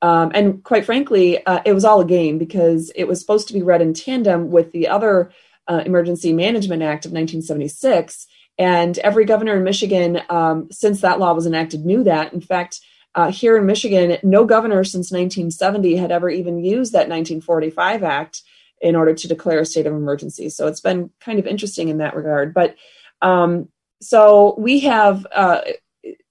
[0.02, 3.54] Um, and quite frankly, uh, it was all a game because it was supposed to
[3.54, 5.30] be read in tandem with the other
[5.68, 8.26] uh, Emergency Management Act of 1976.
[8.58, 12.32] And every governor in Michigan, um, since that law was enacted, knew that.
[12.32, 12.80] In fact,
[13.14, 18.42] uh, here in Michigan, no governor since 1970 had ever even used that 1945 Act
[18.80, 20.48] in order to declare a state of emergency.
[20.48, 22.52] So it's been kind of interesting in that regard.
[22.52, 22.74] But
[23.20, 23.68] um,
[24.00, 25.60] so we have uh,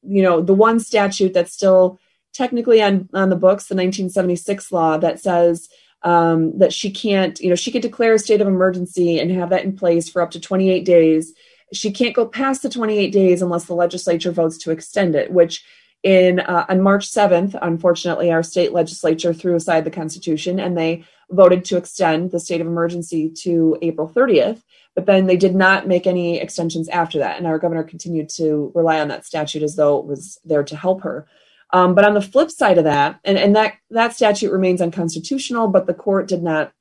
[0.04, 2.00] you know the one statute that's still
[2.34, 5.70] technically on on the books the 1976 law that says
[6.04, 9.50] um, that she can't you know she could declare a state of emergency and have
[9.50, 11.34] that in place for up to 28 days.
[11.74, 15.64] She can't go past the 28 days unless the legislature votes to extend it which
[16.04, 21.06] in uh, on march 7th unfortunately our state legislature threw aside the constitution and they
[21.32, 24.62] voted to extend the state of emergency to april 30th
[24.96, 27.38] but then they did not make any extensions after that.
[27.38, 30.76] And our governor continued to rely on that statute as though it was there to
[30.76, 31.28] help her.
[31.74, 35.70] Um, but on the flip side of that, and, and that, that statute remains unconstitutional,
[35.70, 36.74] but the court did not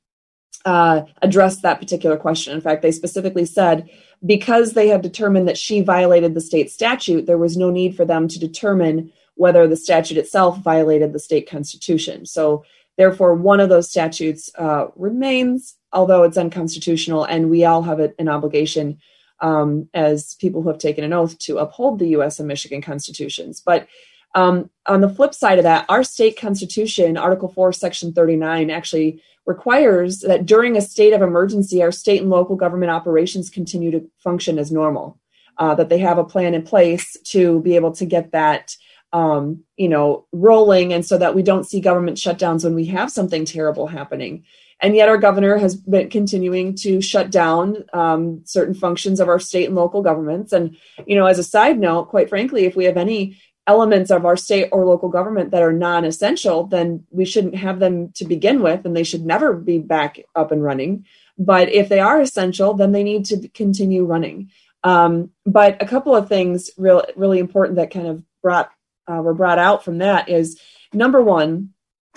[0.65, 2.53] uh, addressed that particular question.
[2.53, 3.89] In fact, they specifically said
[4.23, 8.03] because they had determined that she violated the state statute, there was no need for
[8.03, 12.25] them to determine whether the statute itself violated the state constitution.
[12.25, 12.63] So,
[13.01, 18.29] therefore, one of those statutes uh, remains, although it's unconstitutional, and we all have an
[18.29, 18.99] obligation
[19.41, 22.39] um, as people who have taken an oath to uphold the U.S.
[22.39, 23.59] and Michigan constitutions.
[23.59, 23.87] But
[24.35, 29.21] um, on the flip side of that, our state constitution, Article 4, Section 39, actually
[29.45, 34.07] requires that during a state of emergency, our state and local government operations continue to
[34.19, 35.19] function as normal,
[35.57, 38.75] uh, that they have a plan in place to be able to get that.
[39.13, 43.11] Um, you know, rolling, and so that we don't see government shutdowns when we have
[43.11, 44.45] something terrible happening.
[44.79, 49.39] And yet, our governor has been continuing to shut down um, certain functions of our
[49.39, 50.53] state and local governments.
[50.53, 54.25] And, you know, as a side note, quite frankly, if we have any elements of
[54.25, 58.25] our state or local government that are non essential, then we shouldn't have them to
[58.25, 61.05] begin with, and they should never be back up and running.
[61.37, 64.51] But if they are essential, then they need to continue running.
[64.83, 68.71] Um, but a couple of things real, really important that kind of brought
[69.11, 70.59] uh, were brought out from that is
[70.93, 71.69] number one,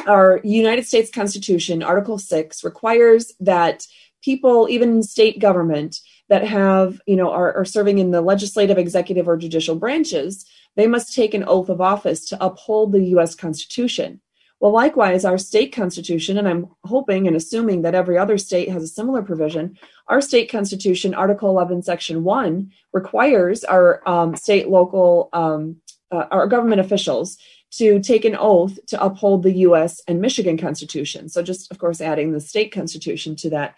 [0.06, 3.86] our United States Constitution, Article 6, requires that
[4.22, 9.28] people, even state government, that have, you know, are, are serving in the legislative, executive,
[9.28, 13.34] or judicial branches, they must take an oath of office to uphold the U.S.
[13.34, 14.20] Constitution.
[14.60, 18.82] Well, likewise, our state constitution, and I'm hoping and assuming that every other state has
[18.82, 19.76] a similar provision,
[20.08, 25.76] our state constitution, Article 11, Section 1, requires our um, state, local, um,
[26.14, 27.38] uh, our government officials
[27.72, 31.28] to take an oath to uphold the US and Michigan Constitution.
[31.28, 33.74] So, just of course, adding the state constitution to that.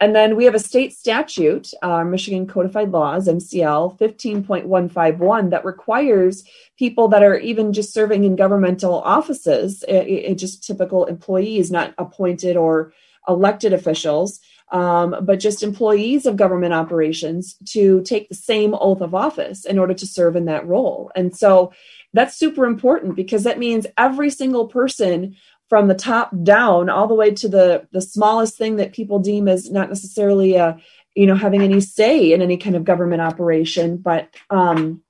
[0.00, 6.42] And then we have a state statute, uh, Michigan Codified Laws, MCL 15.151, that requires
[6.76, 11.94] people that are even just serving in governmental offices, it, it just typical employees, not
[11.96, 12.92] appointed or
[13.28, 19.14] elected officials, um, but just employees of government operations to take the same oath of
[19.14, 21.12] office in order to serve in that role.
[21.14, 21.72] And so
[22.12, 25.36] that's super important because that means every single person
[25.68, 29.48] from the top down all the way to the the smallest thing that people deem
[29.48, 30.78] as not necessarily a
[31.14, 35.02] you know having any say in any kind of government operation but um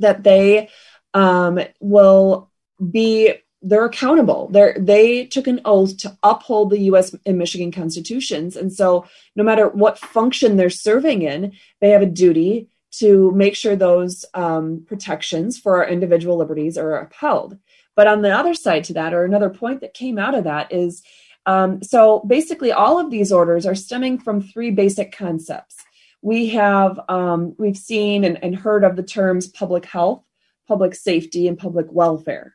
[0.00, 0.68] that they
[1.14, 2.50] um will
[2.90, 8.56] be they're accountable they're they took an oath to uphold the us and michigan constitutions
[8.56, 13.56] and so no matter what function they're serving in they have a duty to make
[13.56, 17.56] sure those um, protections for our individual liberties are upheld.
[17.96, 20.72] But on the other side to that, or another point that came out of that
[20.72, 21.02] is
[21.44, 25.76] um, so basically, all of these orders are stemming from three basic concepts.
[26.20, 30.22] We have um, we've seen and, and heard of the terms public health,
[30.68, 32.54] public safety, and public welfare.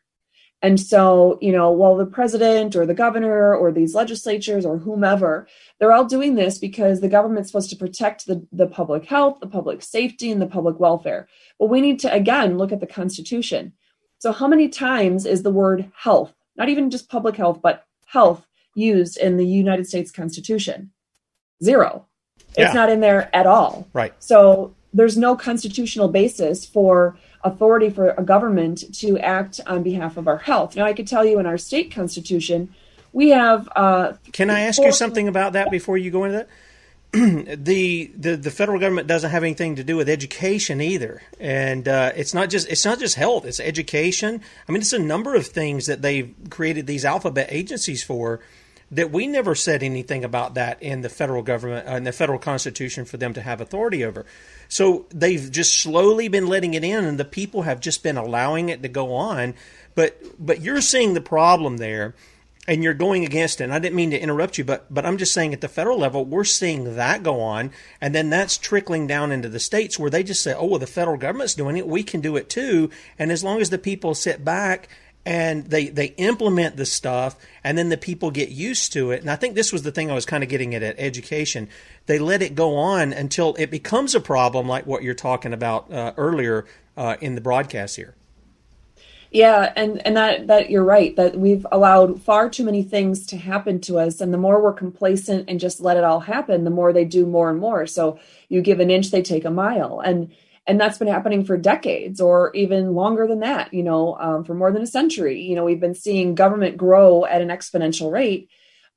[0.62, 5.48] And so, you know, while the president or the governor or these legislatures or whomever,
[5.80, 9.48] they're all doing this because the government's supposed to protect the, the public health, the
[9.48, 11.28] public safety, and the public welfare.
[11.60, 13.74] But we need to, again, look at the Constitution.
[14.17, 18.48] So, how many times is the word health, not even just public health, but health,
[18.74, 20.91] used in the United States Constitution?
[21.63, 22.08] Zero.
[22.58, 22.65] Yeah.
[22.65, 23.88] It's not in there at all.
[23.93, 24.13] Right.
[24.17, 30.28] So, there's no constitutional basis for authority for a government to act on behalf of
[30.28, 30.76] our health.
[30.76, 32.73] Now, I could tell you in our state constitution,
[33.13, 33.69] we have.
[33.76, 36.50] Uh, Can I ask four- you something about that before you go into that?
[37.63, 42.12] the, the the federal government doesn't have anything to do with education either, and uh,
[42.15, 44.41] it's not just it's not just health; it's education.
[44.67, 48.41] I mean, it's a number of things that they've created these alphabet agencies for
[48.91, 52.39] that we never said anything about that in the federal government uh, in the federal
[52.39, 54.26] constitution for them to have authority over.
[54.70, 58.70] So they've just slowly been letting it in, and the people have just been allowing
[58.70, 59.56] it to go on.
[59.96, 62.16] But but you're seeing the problem there,
[62.68, 63.66] and you're going against it.
[63.66, 65.98] And I didn't mean to interrupt you, but but I'm just saying at the federal
[65.98, 70.10] level, we're seeing that go on, and then that's trickling down into the states where
[70.10, 72.90] they just say, oh, well, the federal government's doing it, we can do it too.
[73.18, 74.90] And as long as the people sit back
[75.28, 79.19] and they they implement the stuff and then the people get used to it.
[79.19, 81.67] And i think this was the thing i was kind of getting at at education.
[82.06, 85.92] They let it go on until it becomes a problem like what you're talking about
[85.92, 86.65] uh, earlier
[86.96, 88.15] uh, in the broadcast here.
[89.30, 93.36] Yeah and and that that you're right that we've allowed far too many things to
[93.38, 96.69] happen to us and the more we're complacent and just let it all happen the
[96.69, 97.86] more they do more and more.
[97.86, 98.17] So
[98.48, 100.00] you give an inch they take a mile.
[100.00, 100.32] And
[100.68, 104.54] and that's been happening for decades or even longer than that you know um, for
[104.54, 105.42] more than a century.
[105.42, 108.50] You know we've been seeing government grow at an exponential rate.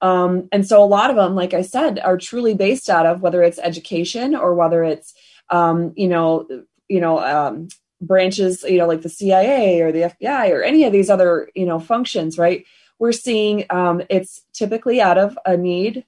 [0.03, 3.21] Um, and so a lot of them like i said are truly based out of
[3.21, 5.13] whether it's education or whether it's
[5.51, 6.47] um, you know
[6.89, 7.69] you know um,
[8.01, 11.67] branches you know like the cia or the fbi or any of these other you
[11.67, 12.65] know functions right?
[13.01, 16.05] We're seeing um, it's typically out of a need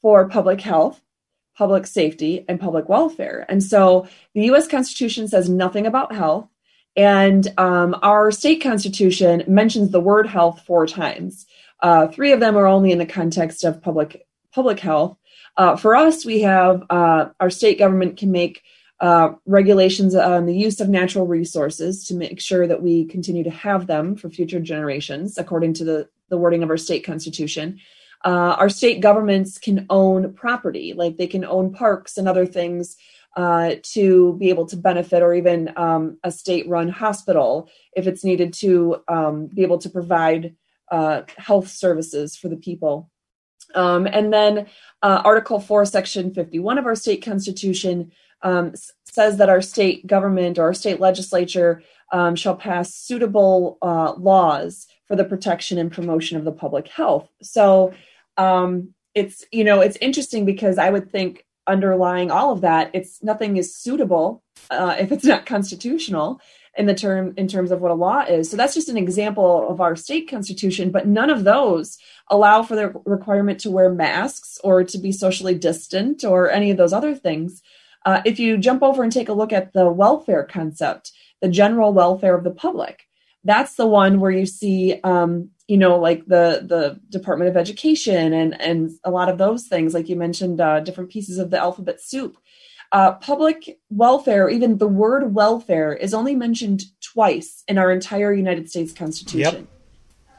[0.00, 1.00] for public health,
[1.56, 3.46] public safety, and public welfare.
[3.48, 6.48] And so the US Constitution says nothing about health.
[6.96, 11.46] And um, our state constitution mentions the word health four times.
[11.82, 15.18] Uh, three of them are only in the context of public public health.
[15.58, 18.62] Uh, for us, we have uh, our state government can make
[19.00, 23.50] uh, regulations on the use of natural resources to make sure that we continue to
[23.50, 27.78] have them for future generations, according to the, the wording of our state constitution.
[28.24, 32.96] Uh, our state governments can own property, like they can own parks and other things
[33.36, 38.24] uh, to be able to benefit, or even um, a state run hospital if it's
[38.24, 40.54] needed to um, be able to provide
[40.90, 43.10] uh, health services for the people.
[43.74, 44.66] Um, and then
[45.02, 48.12] uh, Article 4, Section 51 of our state constitution
[48.42, 48.72] um,
[49.04, 54.86] says that our state government or our state legislature um, shall pass suitable uh, laws
[55.06, 57.28] for the protection and promotion of the public health.
[57.42, 57.94] So
[58.36, 63.22] um, it's you know it's interesting because I would think underlying all of that, it's
[63.22, 66.40] nothing is suitable uh, if it's not constitutional
[66.76, 68.50] in the term in terms of what a law is.
[68.50, 71.98] So that's just an example of our state constitution, but none of those
[72.28, 76.76] allow for the requirement to wear masks or to be socially distant or any of
[76.76, 77.62] those other things.
[78.04, 81.92] Uh, if you jump over and take a look at the welfare concept, the general
[81.92, 83.05] welfare of the public,
[83.46, 88.32] that's the one where you see, um, you know, like the the Department of Education
[88.32, 91.58] and and a lot of those things, like you mentioned, uh, different pieces of the
[91.58, 92.36] alphabet soup
[92.92, 98.70] uh, public welfare, even the word welfare, is only mentioned twice in our entire United
[98.70, 99.54] States Constitution.
[99.54, 99.66] Yep.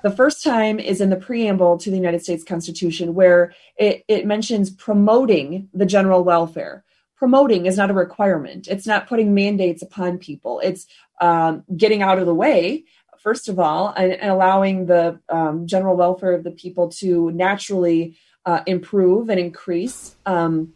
[0.03, 4.25] The first time is in the preamble to the United States Constitution, where it, it
[4.25, 6.85] mentions promoting the general welfare.
[7.17, 8.67] Promoting is not a requirement.
[8.67, 10.61] It's not putting mandates upon people.
[10.63, 10.85] It's
[11.19, 12.85] um, getting out of the way,
[13.21, 18.17] first of all, and, and allowing the um, general welfare of the people to naturally
[18.45, 20.15] uh, improve and increase.
[20.25, 20.73] Um,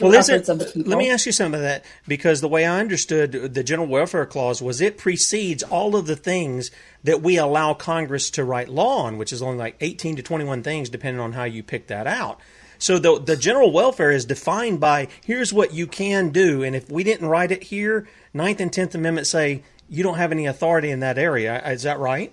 [0.00, 3.32] well, is it, let me ask you some of that because the way I understood
[3.32, 6.70] the general welfare clause was it precedes all of the things
[7.04, 10.62] that we allow Congress to write law on, which is only like 18 to 21
[10.62, 12.38] things, depending on how you pick that out.
[12.78, 16.90] So the the general welfare is defined by here's what you can do, and if
[16.90, 19.62] we didn't write it here, Ninth and Tenth Amendment say
[19.92, 21.62] you don't have any authority in that area.
[21.70, 22.32] Is that right?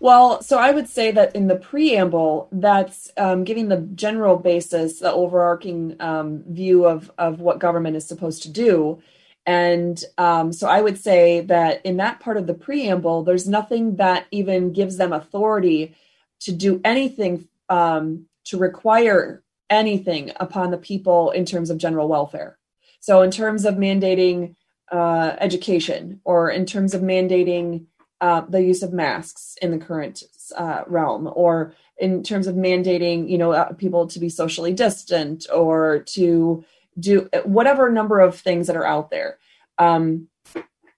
[0.00, 4.98] Well, so I would say that in the preamble, that's um, giving the general basis,
[4.98, 9.02] the overarching um, view of of what government is supposed to do.
[9.44, 13.96] And um, so I would say that in that part of the preamble, there's nothing
[13.96, 15.94] that even gives them authority
[16.40, 22.58] to do anything um, to require anything upon the people in terms of general welfare.
[23.00, 24.54] So, in terms of mandating
[24.90, 27.86] uh, education or in terms of mandating
[28.20, 30.22] uh, the use of masks in the current
[30.56, 35.46] uh, realm, or in terms of mandating, you know, uh, people to be socially distant
[35.52, 36.64] or to
[36.98, 39.38] do whatever number of things that are out there.
[39.78, 40.28] Um,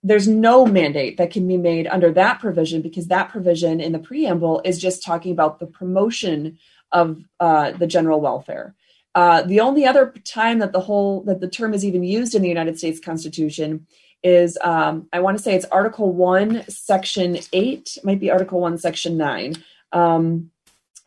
[0.02, 3.98] there's no mandate that can be made under that provision because that provision in the
[3.98, 6.58] preamble is just talking about the promotion
[6.92, 8.74] of uh, the general welfare.
[9.14, 12.42] Uh, the only other time that the whole that the term is even used in
[12.42, 13.86] the United States Constitution
[14.24, 18.78] is um, I want to say it's Article 1, Section 8, might be Article 1,
[18.78, 19.54] Section 9.
[19.92, 20.50] Um,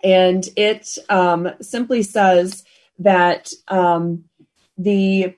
[0.03, 2.63] and it um, simply says
[2.99, 4.25] that um,
[4.77, 5.35] the,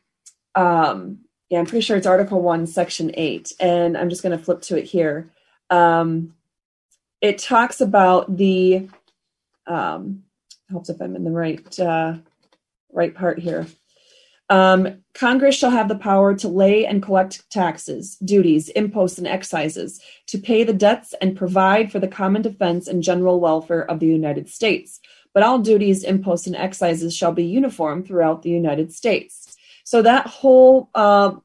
[0.55, 3.53] um, yeah, I'm pretty sure it's Article 1, Section 8.
[3.61, 5.31] And I'm just going to flip to it here.
[5.69, 6.35] Um,
[7.21, 8.89] it talks about the,
[9.65, 12.15] helps if I'm in the right, uh,
[12.91, 13.67] right part here.
[14.49, 20.01] Um, Congress shall have the power to lay and collect taxes, duties, imposts, and excises,
[20.27, 24.07] to pay the debts and provide for the common defense and general welfare of the
[24.07, 24.99] United States.
[25.33, 29.55] But all duties, imposts, and excises shall be uniform throughout the United States.
[29.83, 31.35] So that whole uh,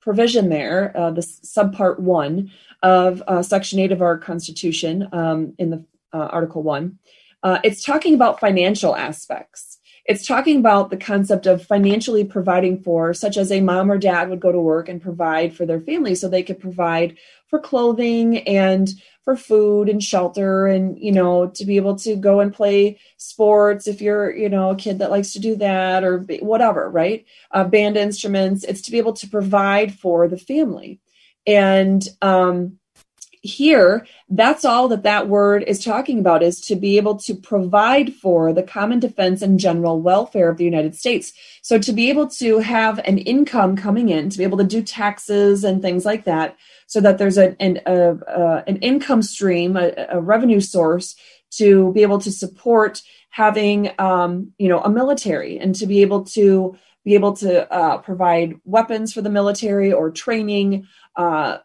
[0.00, 2.50] provision there, uh, the subpart one
[2.82, 5.84] of uh, Section 8 of our Constitution um, in the
[6.14, 6.98] uh, Article 1,
[7.42, 9.75] uh, it's talking about financial aspects
[10.08, 14.30] it's talking about the concept of financially providing for, such as a mom or dad
[14.30, 17.16] would go to work and provide for their family so they could provide
[17.48, 18.90] for clothing and
[19.24, 23.88] for food and shelter and, you know, to be able to go and play sports
[23.88, 27.26] if you're, you know, a kid that likes to do that or whatever, right?
[27.50, 28.62] Uh, band instruments.
[28.62, 31.00] It's to be able to provide for the family.
[31.44, 32.78] And, um,
[33.46, 38.12] here, that's all that that word is talking about is to be able to provide
[38.14, 41.32] for the common defense and general welfare of the United States.
[41.62, 44.82] So to be able to have an income coming in, to be able to do
[44.82, 49.76] taxes and things like that, so that there's an an, a, a, an income stream,
[49.76, 51.16] a, a, revenue source
[51.52, 56.24] to be able to support having um, you know a military and to be able
[56.24, 56.76] to
[57.06, 61.58] be able to uh, provide weapons for the military or training uh,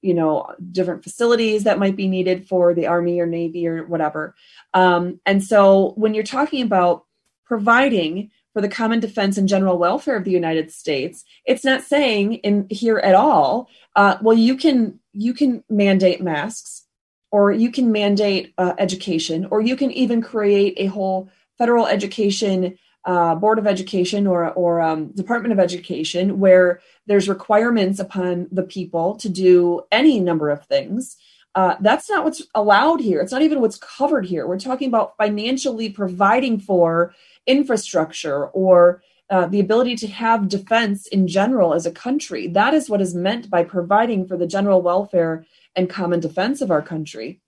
[0.00, 4.36] you know different facilities that might be needed for the army or navy or whatever.
[4.72, 7.04] Um, and so when you're talking about
[7.44, 12.34] providing for the common defense and general welfare of the united states it's not saying
[12.34, 16.86] in here at all uh, well you can you can mandate masks
[17.32, 21.28] or you can mandate uh, education or you can even create a whole
[21.58, 27.98] federal education uh, board of education or or um, department of education where there's requirements
[27.98, 31.16] upon the people to do any number of things.
[31.54, 33.20] Uh, that's not what's allowed here.
[33.20, 34.46] It's not even what's covered here.
[34.46, 37.14] We're talking about financially providing for
[37.46, 42.48] infrastructure or uh, the ability to have defense in general as a country.
[42.48, 45.46] That is what is meant by providing for the general welfare
[45.76, 47.40] and common defense of our country.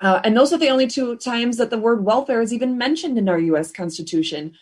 [0.00, 3.18] Uh, and those are the only two times that the word welfare is even mentioned
[3.18, 4.54] in our us constitution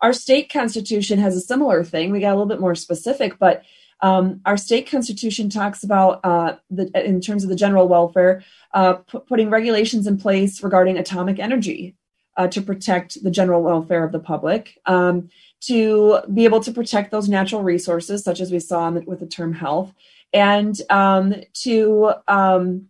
[0.00, 2.10] our state constitution has a similar thing.
[2.10, 3.62] We got a little bit more specific, but
[4.02, 8.42] um, our state constitution talks about uh, the in terms of the general welfare,
[8.74, 11.96] uh, p- putting regulations in place regarding atomic energy
[12.36, 15.30] uh, to protect the general welfare of the public, um,
[15.62, 19.54] to be able to protect those natural resources, such as we saw with the term
[19.54, 19.94] health,
[20.34, 22.88] and um, to um,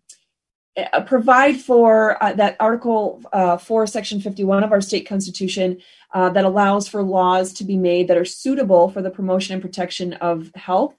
[1.06, 5.78] provide for uh, that Article uh, 4, Section 51 of our state constitution
[6.12, 9.62] uh, that allows for laws to be made that are suitable for the promotion and
[9.62, 10.94] protection of health.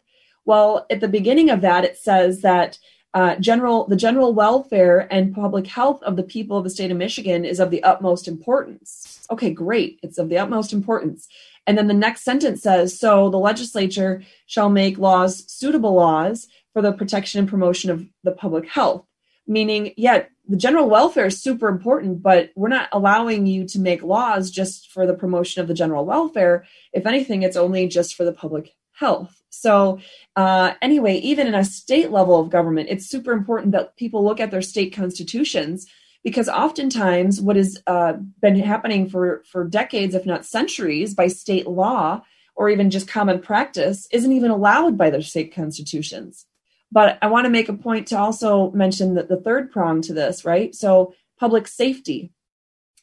[0.46, 2.80] Well, at the beginning of that, it says that
[3.14, 6.98] uh, general the general welfare and public health of the people of the state of
[6.98, 9.26] Michigan is of the utmost importance.
[9.32, 10.00] Okay, great.
[10.04, 11.28] It's of the utmost importance.
[11.66, 16.82] And then the next sentence says, so the legislature shall make laws suitable laws for
[16.82, 19.06] the protection and promotion of the public health
[19.48, 24.02] meaning yeah the general welfare is super important but we're not allowing you to make
[24.04, 26.66] laws just for the promotion of the general welfare.
[26.94, 29.42] If anything it's only just for the public health.
[29.50, 30.00] So
[30.36, 34.40] uh, anyway even in a state level of government it's super important that people look
[34.40, 35.88] at their state constitutions
[36.24, 41.68] because oftentimes what has uh, been happening for for decades if not centuries by state
[41.68, 42.22] law
[42.56, 46.46] or even just common practice isn't even allowed by their state constitutions
[46.92, 50.14] but I want to make a point to also mention that the third prong to
[50.14, 50.74] this, right?
[50.74, 52.32] So, public safety.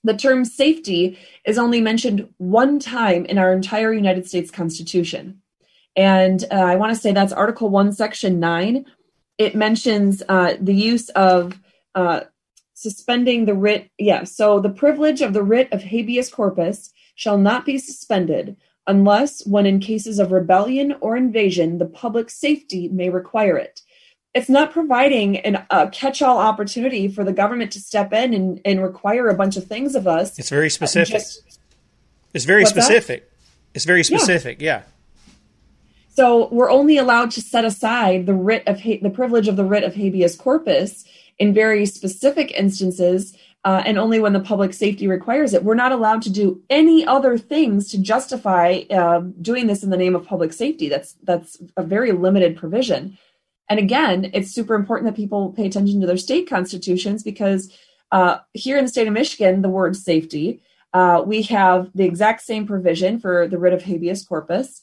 [0.03, 5.41] The term safety is only mentioned one time in our entire United States Constitution.
[5.97, 8.85] And uh, I want to say that's Article 1, Section 9.
[9.39, 11.59] It mentions uh, the use of
[11.95, 12.23] uh,
[12.75, 13.91] suspending the writ.
[13.99, 18.57] Yeah, so the privilege of the writ of habeas corpus shall not be suspended
[18.87, 23.81] unless when in cases of rebellion or invasion, the public safety may require it.
[24.35, 28.61] It's not providing an, a catch all opportunity for the government to step in and,
[28.65, 30.39] and require a bunch of things of us.
[30.39, 31.15] It's very specific.
[31.15, 31.59] Just,
[32.33, 33.31] it's very specific.
[33.31, 33.37] That?
[33.75, 34.79] It's very specific, yeah.
[34.79, 34.83] yeah.
[36.09, 39.65] So we're only allowed to set aside the writ of ha- the privilege of the
[39.65, 41.05] writ of habeas corpus
[41.39, 45.65] in very specific instances uh, and only when the public safety requires it.
[45.65, 49.97] We're not allowed to do any other things to justify uh, doing this in the
[49.97, 50.89] name of public safety.
[50.89, 53.17] That's that's a very limited provision.
[53.71, 57.73] And again, it's super important that people pay attention to their state constitutions because
[58.13, 60.61] uh, here in the state of Michigan, the word safety,
[60.93, 64.83] uh, we have the exact same provision for the writ of habeas corpus.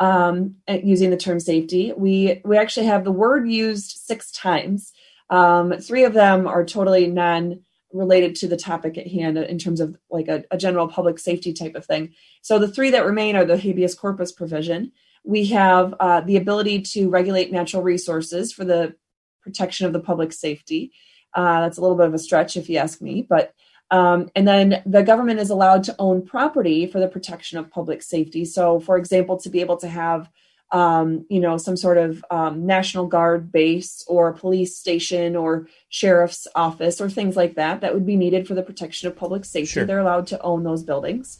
[0.00, 4.92] Um, using the term safety, we we actually have the word used six times.
[5.28, 9.80] Um, three of them are totally non related to the topic at hand in terms
[9.80, 12.12] of like a, a, general public safety type of thing.
[12.42, 14.92] So the three that remain are the habeas corpus provision.
[15.24, 18.94] We have uh, the ability to regulate natural resources for the
[19.42, 20.92] protection of the public safety.
[21.34, 23.54] Uh, that's a little bit of a stretch if you ask me, but
[23.90, 28.02] um, and then the government is allowed to own property for the protection of public
[28.02, 28.44] safety.
[28.44, 30.28] So, for example, to be able to have
[30.70, 36.46] um, you know, some sort of um, National Guard base or police station or sheriff's
[36.54, 39.66] office or things like that that would be needed for the protection of public safety.
[39.66, 39.84] Sure.
[39.86, 41.38] They're allowed to own those buildings.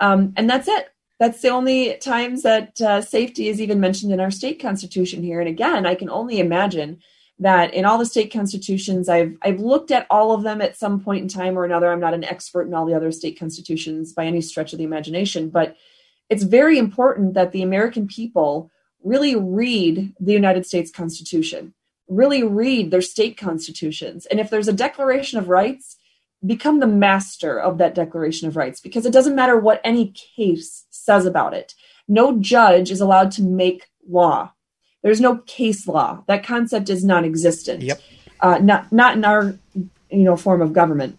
[0.00, 0.88] Um, and that's it.
[1.18, 5.40] That's the only times that uh, safety is even mentioned in our state constitution here.
[5.40, 7.00] And again, I can only imagine
[7.40, 11.00] that in all the state constitutions, I've I've looked at all of them at some
[11.00, 11.90] point in time or another.
[11.90, 14.84] I'm not an expert in all the other state constitutions by any stretch of the
[14.84, 15.76] imagination, but
[16.30, 18.70] it's very important that the American people
[19.02, 21.74] really read the United States Constitution,
[22.08, 24.26] really read their state constitutions.
[24.26, 25.96] And if there's a Declaration of Rights,
[26.46, 30.86] become the master of that Declaration of Rights because it doesn't matter what any case
[30.90, 31.74] says about it.
[32.08, 34.52] No judge is allowed to make law.
[35.02, 36.24] There's no case law.
[36.28, 37.82] That concept is non-existent.
[37.82, 38.00] Yep.
[38.40, 39.54] Uh, not not in our
[40.10, 41.18] you know form of government.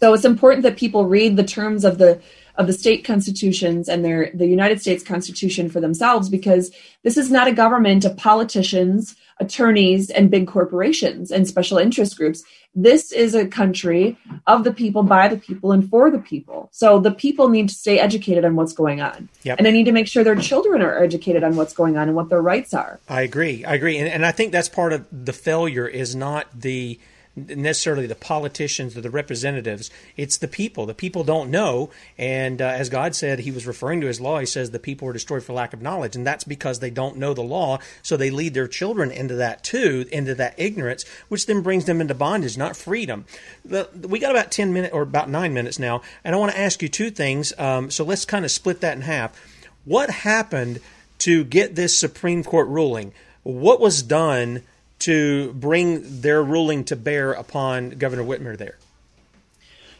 [0.00, 2.20] So it's important that people read the terms of the
[2.56, 6.70] of the state constitutions and their the United States Constitution for themselves because
[7.02, 12.42] this is not a government of politicians, attorneys, and big corporations and special interest groups.
[12.74, 16.70] This is a country of the people, by the people, and for the people.
[16.72, 19.28] So the people need to stay educated on what's going on.
[19.42, 19.58] Yep.
[19.58, 22.16] And they need to make sure their children are educated on what's going on and
[22.16, 22.98] what their rights are.
[23.10, 23.62] I agree.
[23.64, 23.98] I agree.
[23.98, 26.98] And, and I think that's part of the failure is not the
[27.34, 29.90] necessarily the politicians or the representatives.
[30.16, 30.84] It's the people.
[30.84, 31.90] The people don't know.
[32.18, 34.38] And uh, as God said, He was referring to His law.
[34.38, 36.14] He says the people were destroyed for lack of knowledge.
[36.14, 37.78] And that's because they don't know the law.
[38.02, 42.00] So they lead their children into that too, into that ignorance, which then brings them
[42.00, 43.24] into bondage, not freedom.
[43.64, 46.02] The, we got about 10 minutes or about nine minutes now.
[46.24, 47.52] And I want to ask you two things.
[47.58, 49.40] Um, so let's kind of split that in half.
[49.84, 50.80] What happened
[51.18, 53.12] to get this Supreme Court ruling?
[53.42, 54.62] What was done?
[55.02, 58.78] To bring their ruling to bear upon Governor Whitmer there?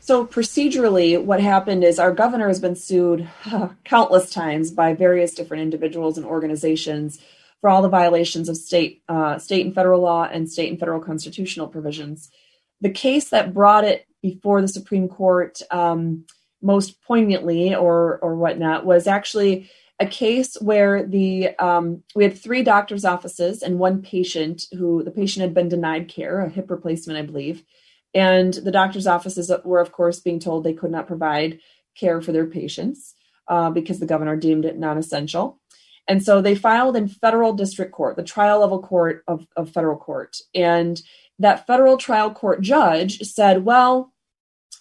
[0.01, 3.29] So, procedurally, what happened is our governor has been sued
[3.85, 7.21] countless times by various different individuals and organizations
[7.61, 11.01] for all the violations of state, uh, state and federal law and state and federal
[11.01, 12.31] constitutional provisions.
[12.81, 16.25] The case that brought it before the Supreme Court um,
[16.61, 19.71] most poignantly, or or whatnot, was actually
[20.03, 25.13] a case where the um, we had three doctors' offices and one patient who the
[25.13, 27.63] patient had been denied care, a hip replacement, I believe,
[28.13, 31.61] and the doctors' offices were, of course, being told they could not provide
[31.95, 33.15] care for their patients
[33.47, 35.61] uh, because the governor deemed it non-essential.
[36.09, 39.97] And so they filed in federal district court, the trial level court of, of federal
[39.97, 40.37] court.
[40.53, 41.01] And
[41.39, 44.13] that federal trial court judge said, well,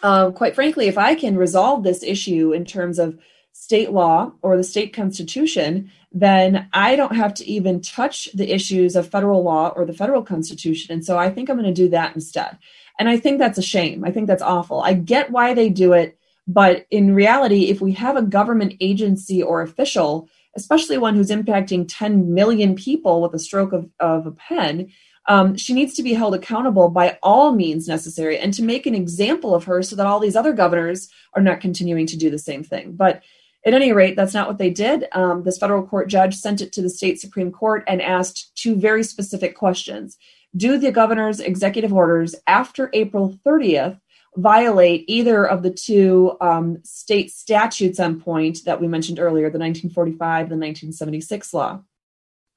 [0.02, 3.20] uh, quite frankly, if I can resolve this issue in terms of
[3.62, 8.96] state law or the state constitution, then I don't have to even touch the issues
[8.96, 10.92] of federal law or the federal constitution.
[10.92, 12.58] And so I think I'm going to do that instead.
[12.98, 14.04] And I think that's a shame.
[14.04, 14.82] I think that's awful.
[14.82, 16.18] I get why they do it.
[16.48, 21.86] But in reality, if we have a government agency or official, especially one who's impacting
[21.88, 24.92] 10 million people with a stroke of, of a pen,
[25.28, 28.96] um, she needs to be held accountable by all means necessary and to make an
[28.96, 32.40] example of her so that all these other governors are not continuing to do the
[32.40, 32.94] same thing.
[32.94, 33.22] But
[33.66, 35.08] at any rate, that's not what they did.
[35.12, 38.76] Um, this federal court judge sent it to the state Supreme Court and asked two
[38.76, 40.18] very specific questions.
[40.56, 44.00] Do the governor's executive orders after April 30th
[44.38, 49.60] violate either of the two um, state statutes on point that we mentioned earlier, the
[49.60, 51.82] 1945 and the 1976 law?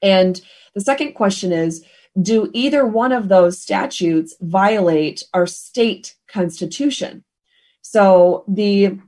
[0.01, 0.41] And
[0.75, 1.85] the second question is
[2.21, 7.25] Do either one of those statutes violate our state constitution?
[7.83, 8.99] So the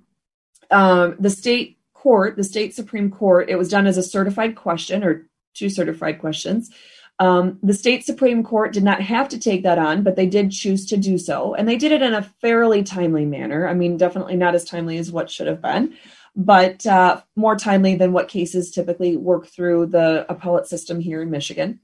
[0.71, 1.76] um, the state
[2.07, 6.21] court, the state Supreme Court, it was done as a certified question or two certified
[6.21, 6.71] questions.
[7.19, 10.53] Um, the state Supreme Court did not have to take that on, but they did
[10.53, 11.57] choose to do so.
[11.57, 13.67] And they did it in a fairly timely manner.
[13.67, 15.95] I mean, definitely not as timely as what should have been,
[16.37, 21.31] but uh, more timely than what cases typically work through the appellate system here in
[21.33, 21.81] Michigan.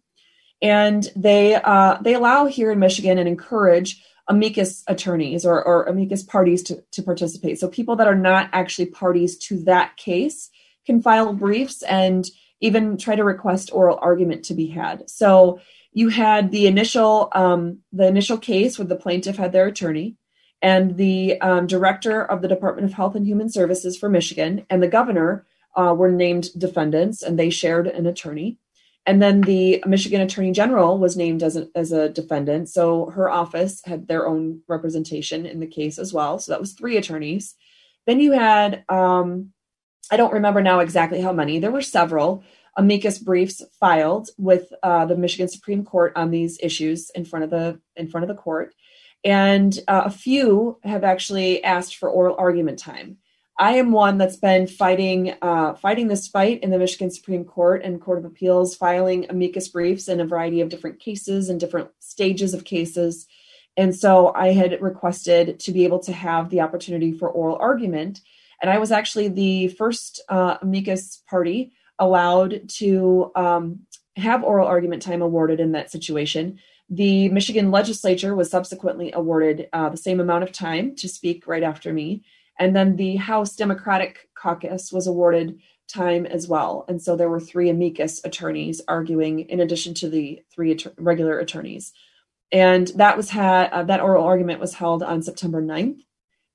[0.62, 4.00] And they uh, they allow here in Michigan and encourage
[4.32, 7.60] amicus attorneys or, or amicus parties to, to participate.
[7.60, 10.50] So people that are not actually parties to that case
[10.86, 12.24] can file briefs and
[12.60, 15.10] even try to request oral argument to be had.
[15.10, 15.60] So
[15.92, 20.16] you had the initial um, the initial case where the plaintiff had their attorney
[20.62, 24.82] and the um, director of the Department of Health and Human Services for Michigan and
[24.82, 25.44] the governor
[25.76, 28.58] uh, were named defendants and they shared an attorney.
[29.05, 32.68] And then the Michigan Attorney General was named as a, as a defendant.
[32.68, 36.38] So her office had their own representation in the case as well.
[36.38, 37.55] So that was three attorneys.
[38.07, 39.53] Then you had, um,
[40.11, 42.44] I don't remember now exactly how many, there were several
[42.76, 47.50] amicus briefs filed with uh, the Michigan Supreme Court on these issues in front of
[47.50, 48.74] the in front of the court,
[49.24, 53.18] and uh, a few have actually asked for oral argument time.
[53.59, 57.82] I am one that's been fighting uh, fighting this fight in the Michigan Supreme Court
[57.84, 61.90] and Court of Appeals, filing amicus briefs in a variety of different cases and different
[61.98, 63.26] stages of cases.
[63.76, 68.20] And so I had requested to be able to have the opportunity for oral argument.
[68.61, 73.80] And I was actually the first uh, amicus party allowed to um,
[74.16, 76.59] have oral argument time awarded in that situation.
[76.90, 81.62] The Michigan legislature was subsequently awarded uh, the same amount of time to speak right
[81.62, 82.22] after me.
[82.62, 85.58] And then the House Democratic Caucus was awarded
[85.88, 86.84] time as well.
[86.86, 91.40] And so there were three amicus attorneys arguing in addition to the three att- regular
[91.40, 91.92] attorneys.
[92.52, 96.02] And that was had uh, that oral argument was held on September 9th.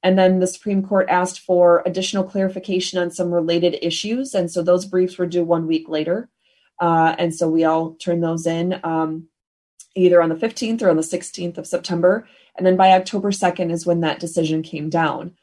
[0.01, 4.33] And then the Supreme Court asked for additional clarification on some related issues.
[4.33, 6.29] And so those briefs were due one week later.
[6.79, 9.27] Uh, and so we all turned those in um,
[9.93, 12.25] either on the 15th or on the 16th of September.
[12.55, 15.35] And then by October 2nd is when that decision came down.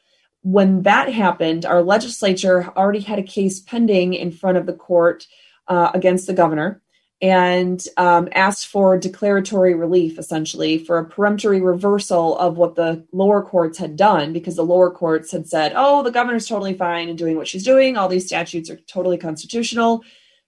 [0.45, 5.25] When that happened, our legislature already had a case pending in front of the court
[5.67, 6.83] uh, against the governor
[7.19, 13.41] and um, asked for declaratory relief, essentially, for a peremptory reversal of what the lower
[13.41, 17.15] courts had done, because the lower courts had said, oh, the governor's totally fine in
[17.15, 17.97] doing what she's doing.
[17.97, 20.03] All these statutes are totally constitutional.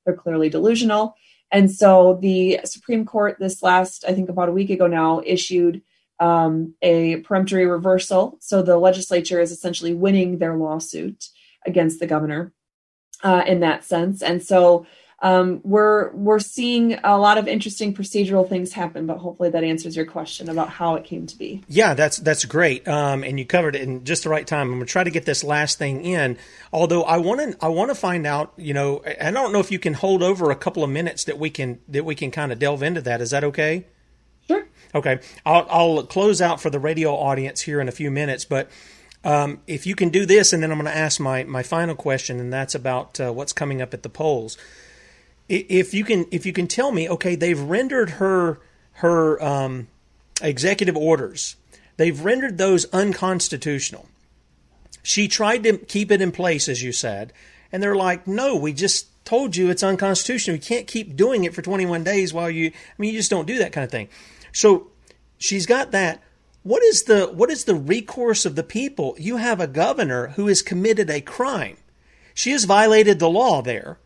[0.06, 1.16] They're clearly delusional.
[1.52, 5.82] And so the Supreme Court, this last, I think about a week ago now, issued
[6.20, 8.38] um, a peremptory reversal.
[8.40, 11.30] So the legislature is essentially winning their lawsuit
[11.66, 12.54] against the governor
[13.24, 14.22] uh, in that sense.
[14.22, 14.86] And so
[15.20, 19.96] um, we're we're seeing a lot of interesting procedural things happen, but hopefully that answers
[19.96, 21.64] your question about how it came to be.
[21.68, 24.72] Yeah, that's that's great, um, and you covered it in just the right time.
[24.72, 26.38] I'm to try to get this last thing in.
[26.72, 28.54] Although I want to I want to find out.
[28.58, 31.40] You know, I don't know if you can hold over a couple of minutes that
[31.40, 33.20] we can that we can kind of delve into that.
[33.20, 33.88] Is that okay?
[34.98, 38.70] Okay, I'll I'll close out for the radio audience here in a few minutes, but.
[39.24, 41.96] Um, if you can do this, and then I'm going to ask my, my final
[41.96, 44.58] question, and that's about uh, what's coming up at the polls.
[45.50, 48.60] If you can if you can tell me okay they've rendered her
[48.94, 49.88] her um,
[50.42, 51.56] executive orders.
[51.96, 54.08] They've rendered those unconstitutional.
[55.04, 57.32] She tried to keep it in place as you said
[57.72, 60.56] and they're like no we just told you it's unconstitutional.
[60.56, 63.48] You can't keep doing it for 21 days while you i mean you just don't
[63.48, 64.10] do that kind of thing
[64.58, 64.88] so
[65.38, 66.22] she's got that
[66.64, 70.48] what is the what is the recourse of the people you have a governor who
[70.48, 71.78] has committed a crime
[72.34, 74.00] she has violated the law there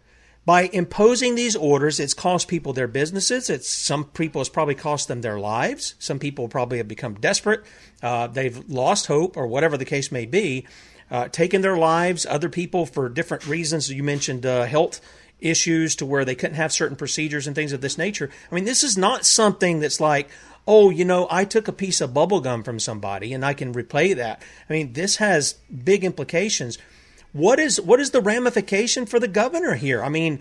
[0.45, 3.49] by imposing these orders, it's cost people their businesses.
[3.49, 5.93] It's some people it's probably cost them their lives.
[5.99, 7.63] Some people probably have become desperate.
[8.01, 10.65] Uh, they've lost hope, or whatever the case may be,
[11.11, 12.25] uh, taken their lives.
[12.25, 14.99] Other people, for different reasons, you mentioned uh, health
[15.41, 18.29] issues to where they couldn't have certain procedures and things of this nature.
[18.51, 20.29] I mean, this is not something that's like,
[20.67, 23.73] oh, you know, I took a piece of bubble gum from somebody and I can
[23.73, 24.41] replay that.
[24.69, 26.77] I mean, this has big implications
[27.33, 30.03] what is what is the ramification for the governor here?
[30.03, 30.39] I mean,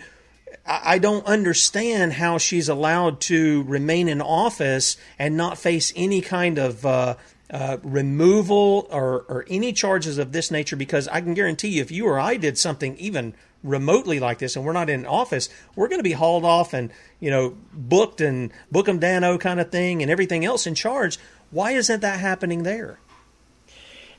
[0.66, 6.58] I don't understand how she's allowed to remain in office and not face any kind
[6.58, 7.16] of uh,
[7.50, 10.76] uh, removal or, or any charges of this nature.
[10.76, 14.56] Because I can guarantee you, if you or I did something even remotely like this
[14.56, 18.20] and we're not in office, we're going to be hauled off and you know booked
[18.20, 21.18] and book 'em Danno kind of thing and everything else in charge.
[21.50, 22.98] Why isn't that happening there?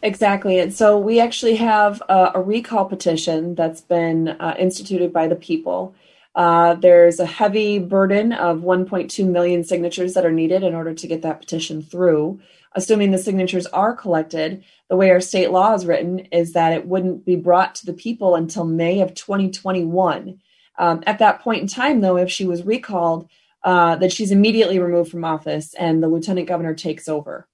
[0.04, 0.60] Exactly.
[0.60, 5.36] And so we actually have a, a recall petition that's been uh, instituted by the
[5.36, 5.94] people.
[6.34, 11.08] Uh, there's a heavy burden of 1.2 million signatures that are needed in order to
[11.08, 12.40] get that petition through.
[12.74, 16.88] Assuming the signatures are collected, the way our state law is written is that it
[16.88, 20.40] wouldn't be brought to the people until May of 2021.
[20.78, 23.30] Um, at that point in time, though, if she was recalled,
[23.64, 27.48] uh, that she's immediately removed from office and the lieutenant governor takes over.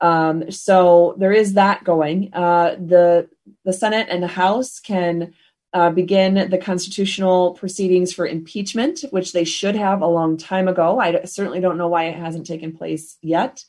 [0.00, 2.32] Um, so there is that going.
[2.34, 3.28] Uh, the
[3.64, 5.32] the Senate and the House can
[5.72, 10.98] uh, begin the constitutional proceedings for impeachment, which they should have a long time ago.
[10.98, 13.64] I certainly don't know why it hasn't taken place yet.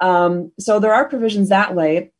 [0.00, 2.12] Um, so there are provisions that way.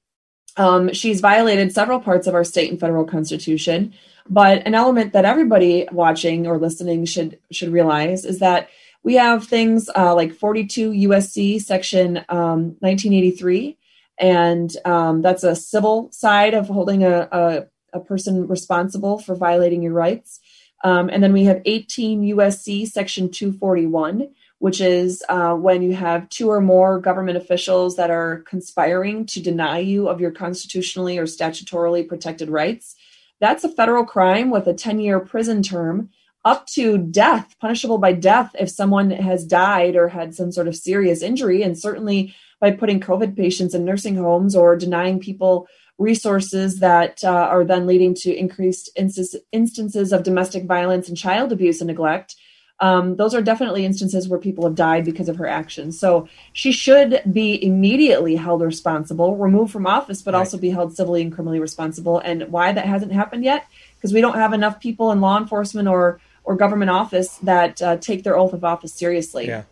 [0.57, 3.95] Um, she's violated several parts of our state and federal constitution,
[4.29, 8.69] but an element that everybody watching or listening should should realize is that
[9.03, 13.79] we have things uh, like 42 USC section um, 1983,
[14.19, 19.83] and um, that's a civil side of holding a, a, a, person responsible for violating
[19.83, 20.41] your rights.
[20.85, 24.29] Um, and then we have 18 USC section 241,
[24.61, 29.41] which is uh, when you have two or more government officials that are conspiring to
[29.41, 32.95] deny you of your constitutionally or statutorily protected rights.
[33.41, 36.11] That's a federal crime with a 10 year prison term
[36.45, 40.77] up to death, punishable by death if someone has died or had some sort of
[40.77, 46.81] serious injury, and certainly by putting COVID patients in nursing homes or denying people resources
[46.81, 51.89] that uh, are then leading to increased instances of domestic violence and child abuse and
[51.89, 52.37] neglect.
[52.81, 55.99] Um, those are definitely instances where people have died because of her actions.
[55.99, 60.41] So she should be immediately held responsible, removed from office, but right.
[60.41, 62.19] also be held civilly and criminally responsible.
[62.19, 63.67] And why that hasn't happened yet?
[63.97, 67.97] Because we don't have enough people in law enforcement or or government office that uh,
[67.99, 69.47] take their oath of office seriously.
[69.47, 69.65] Yeah.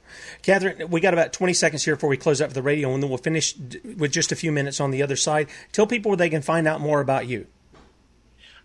[0.43, 3.09] Katherine, we got about 20 seconds here before we close up the radio, and then
[3.09, 3.57] we'll finish
[3.97, 5.49] with just a few minutes on the other side.
[5.73, 7.47] Tell people where they can find out more about you.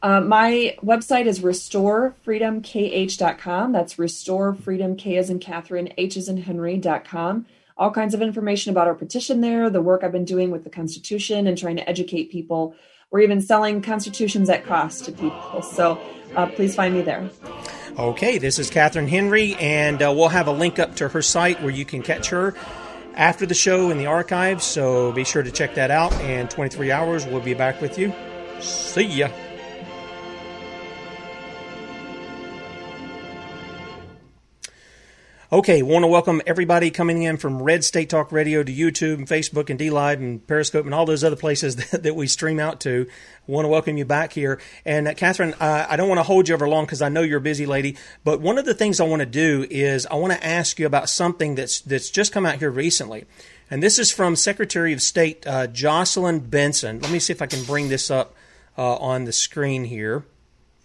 [0.03, 3.71] Uh, my website is restorefreedomkh.com.
[3.71, 7.45] That's restorefreedom, K as in Katherine, H as in Henry.com.
[7.77, 10.69] All kinds of information about our petition there, the work I've been doing with the
[10.69, 12.75] Constitution and trying to educate people.
[13.11, 15.61] We're even selling constitutions at cost to people.
[15.61, 15.97] So
[16.35, 17.29] uh, please find me there.
[17.97, 21.61] Okay, this is Katherine Henry, and uh, we'll have a link up to her site
[21.61, 22.55] where you can catch her
[23.13, 24.65] after the show in the archives.
[24.65, 26.11] So be sure to check that out.
[26.15, 28.11] And 23 hours, we'll be back with you.
[28.59, 29.29] See ya.
[35.53, 39.27] Okay, want to welcome everybody coming in from Red State Talk Radio to YouTube and
[39.27, 42.79] Facebook and DLive and Periscope and all those other places that, that we stream out
[42.79, 43.05] to.
[43.45, 44.59] want to welcome you back here.
[44.83, 47.21] And uh, Katherine, uh, I don't want to hold you over long because I know
[47.21, 47.97] you're a busy lady.
[48.23, 50.87] But one of the things I want to do is I want to ask you
[50.87, 53.25] about something that's that's just come out here recently.
[53.69, 56.99] And this is from Secretary of State uh, Jocelyn Benson.
[56.99, 58.33] Let me see if I can bring this up
[58.75, 60.23] uh, on the screen here.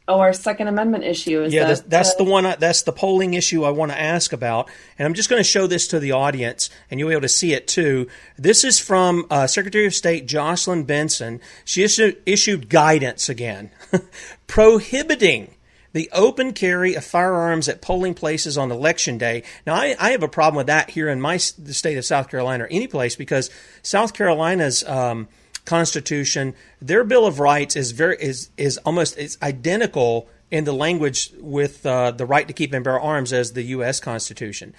[0.09, 1.65] Oh, our Second Amendment issue is yeah.
[1.65, 2.47] that, that's, that's uh, the one.
[2.47, 5.45] I, that's the polling issue I want to ask about, and I'm just going to
[5.45, 8.09] show this to the audience, and you'll be able to see it too.
[8.39, 11.43] This is from uh, Secretary of State Jocelyn Benson.
[11.67, 13.71] She issued, issued guidance again,
[14.47, 15.55] prohibiting
[15.93, 19.43] the open carry of firearms at polling places on election day.
[19.67, 22.31] Now, I, I have a problem with that here in my the state of South
[22.31, 23.51] Carolina or any place because
[23.83, 25.29] South Carolina's um,
[25.69, 31.31] Constitution, their Bill of Rights is very is is almost it's identical in the language
[31.39, 34.01] with uh, the right to keep and bear arms as the U.S.
[34.01, 34.75] Constitution.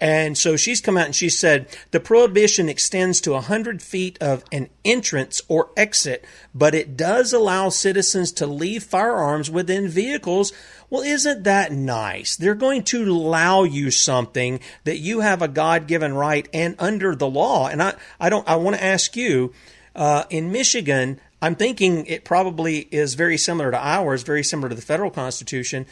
[0.00, 4.42] And so she's come out and she said the prohibition extends to 100 feet of
[4.50, 6.24] an entrance or exit,
[6.54, 10.54] but it does allow citizens to leave firearms within vehicles.
[10.88, 12.34] Well, isn't that nice?
[12.34, 17.14] They're going to allow you something that you have a God given right and under
[17.14, 17.68] the law.
[17.68, 19.52] And I, I don't, I want to ask you,
[20.00, 24.74] uh, in Michigan, I'm thinking it probably is very similar to ours, very similar to
[24.74, 25.84] the federal constitution.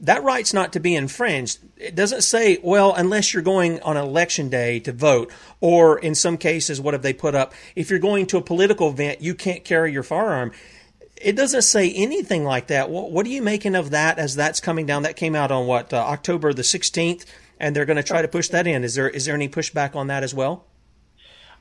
[0.00, 1.58] That right's not to be infringed.
[1.76, 6.38] It doesn't say, well, unless you're going on election day to vote, or in some
[6.38, 7.54] cases, what have they put up?
[7.74, 10.52] If you're going to a political event, you can't carry your firearm.
[11.20, 12.88] It doesn't say anything like that.
[12.88, 15.02] What, what are you making of that as that's coming down?
[15.02, 17.24] That came out on what uh, October the 16th,
[17.58, 18.84] and they're going to try to push that in.
[18.84, 20.66] Is there is there any pushback on that as well?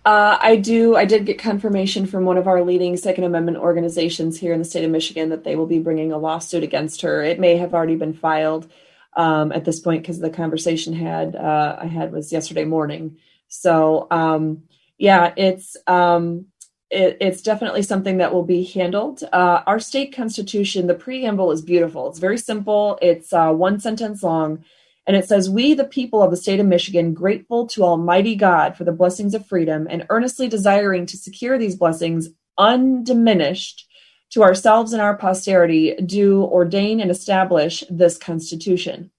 [0.06, 0.95] Uh, I do.
[0.95, 4.66] I did get confirmation from one of our leading Second Amendment organizations here in the
[4.66, 7.24] state of Michigan that they will be bringing a lawsuit against her.
[7.24, 8.72] It may have already been filed
[9.18, 13.18] um, at this point because the conversation had uh, I had was yesterday morning.
[13.47, 14.64] So um,
[14.99, 16.47] yeah, it's um,
[16.91, 19.24] it, it's definitely something that will be handled.
[19.34, 22.10] Uh, our state constitution, the preamble is beautiful.
[22.10, 22.99] It's very simple.
[23.01, 24.64] It's uh, one sentence long
[25.08, 28.76] and it says, We, the people of the state of Michigan, grateful to Almighty God
[28.76, 33.88] for the blessings of freedom and earnestly desiring to secure these blessings undiminished
[34.32, 39.12] to ourselves and our posterity, do ordain and establish this Constitution.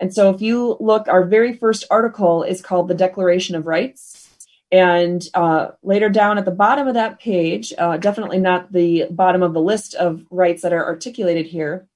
[0.00, 4.28] And so, if you look, our very first article is called the Declaration of Rights.
[4.70, 9.42] And uh, later down at the bottom of that page, uh, definitely not the bottom
[9.42, 11.88] of the list of rights that are articulated here,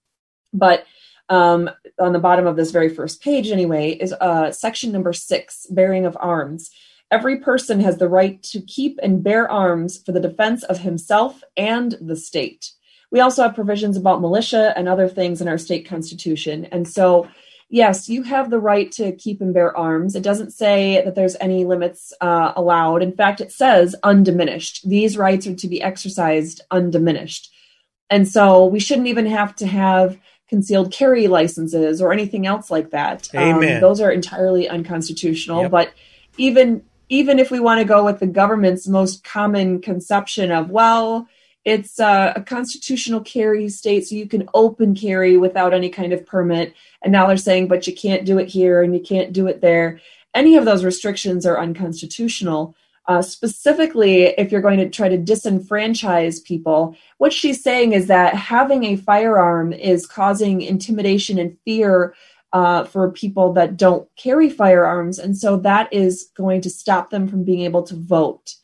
[0.54, 0.86] but
[1.28, 5.66] um, on the bottom of this very first page, anyway, is uh, section number six,
[5.70, 6.70] bearing of arms.
[7.10, 11.42] Every person has the right to keep and bear arms for the defense of himself
[11.56, 12.72] and the state.
[13.10, 16.64] We also have provisions about militia and other things in our state constitution.
[16.66, 17.28] And so,
[17.68, 20.16] yes, you have the right to keep and bear arms.
[20.16, 23.02] It doesn't say that there's any limits uh, allowed.
[23.02, 24.88] In fact, it says undiminished.
[24.88, 27.52] These rights are to be exercised undiminished.
[28.08, 30.18] And so we shouldn't even have to have
[30.52, 33.26] concealed carry licenses or anything else like that.
[33.34, 33.76] Um, Amen.
[33.76, 35.62] Um, those are entirely unconstitutional.
[35.62, 35.70] Yep.
[35.70, 35.94] But
[36.36, 41.26] even even if we want to go with the government's most common conception of well,
[41.64, 46.26] it's uh, a constitutional carry state, so you can open carry without any kind of
[46.26, 46.74] permit.
[47.00, 49.62] And now they're saying, but you can't do it here and you can't do it
[49.62, 50.00] there.
[50.34, 52.74] Any of those restrictions are unconstitutional.
[53.08, 58.34] Uh, specifically, if you're going to try to disenfranchise people, what she's saying is that
[58.34, 62.14] having a firearm is causing intimidation and fear
[62.52, 65.18] uh, for people that don't carry firearms.
[65.18, 68.54] And so that is going to stop them from being able to vote.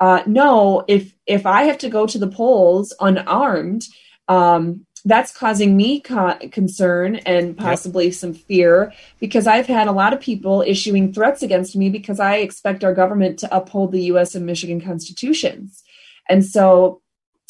[0.00, 3.84] Uh, no, if if I have to go to the polls unarmed,
[4.28, 8.14] um, that's causing me co- concern and possibly yep.
[8.14, 12.36] some fear because I've had a lot of people issuing threats against me because I
[12.36, 15.82] expect our government to uphold the US and Michigan constitutions.
[16.28, 17.00] And so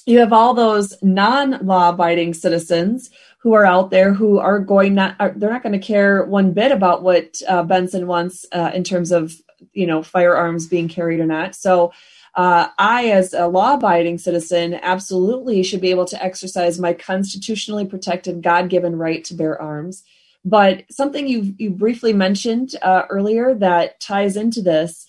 [0.06, 5.16] you have all those non-law abiding citizens who are out there who are going not
[5.20, 8.84] are, they're not going to care one bit about what uh, Benson wants uh, in
[8.84, 9.32] terms of
[9.72, 11.54] you know firearms being carried or not.
[11.54, 11.92] So
[12.38, 17.84] uh, I, as a law abiding citizen, absolutely should be able to exercise my constitutionally
[17.84, 20.04] protected God given right to bear arms.
[20.44, 25.04] But something you you briefly mentioned uh, earlier that ties into this,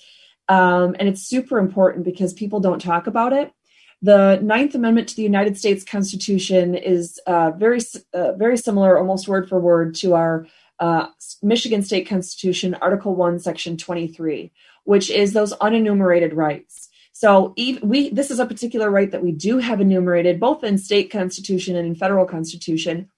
[0.47, 3.53] um, and it's super important because people don't talk about it.
[4.01, 9.27] The Ninth Amendment to the United States Constitution is uh, very uh, very similar, almost
[9.27, 10.47] word for word, to our
[10.80, 11.07] uh,
[11.43, 14.51] Michigan State Constitution, Article One, Section Twenty Three,
[14.84, 16.88] which is those unenumerated rights.
[17.20, 21.11] So we this is a particular right that we do have enumerated both in state
[21.11, 23.09] constitution and in federal constitution.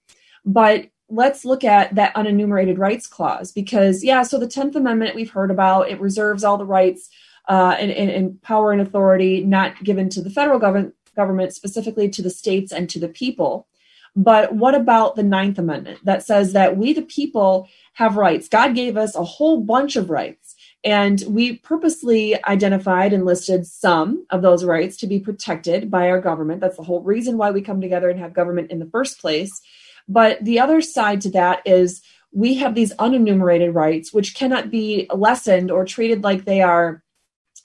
[0.43, 5.29] But let's look at that unenumerated rights clause because yeah, so the 10th amendment we've
[5.29, 7.11] heard about, it reserves all the rights
[7.47, 12.09] uh, and, and, and power and authority not given to the federal government government specifically
[12.09, 13.67] to the states and to the people.
[14.15, 18.49] But what about the Ninth Amendment that says that we, the people, have rights?
[18.49, 20.50] God gave us a whole bunch of rights.
[20.83, 26.19] And we purposely identified and listed some of those rights to be protected by our
[26.19, 26.59] government.
[26.59, 29.61] That's the whole reason why we come together and have government in the first place.
[30.07, 32.01] But the other side to that is
[32.33, 37.03] we have these unenumerated rights, which cannot be lessened or treated like they are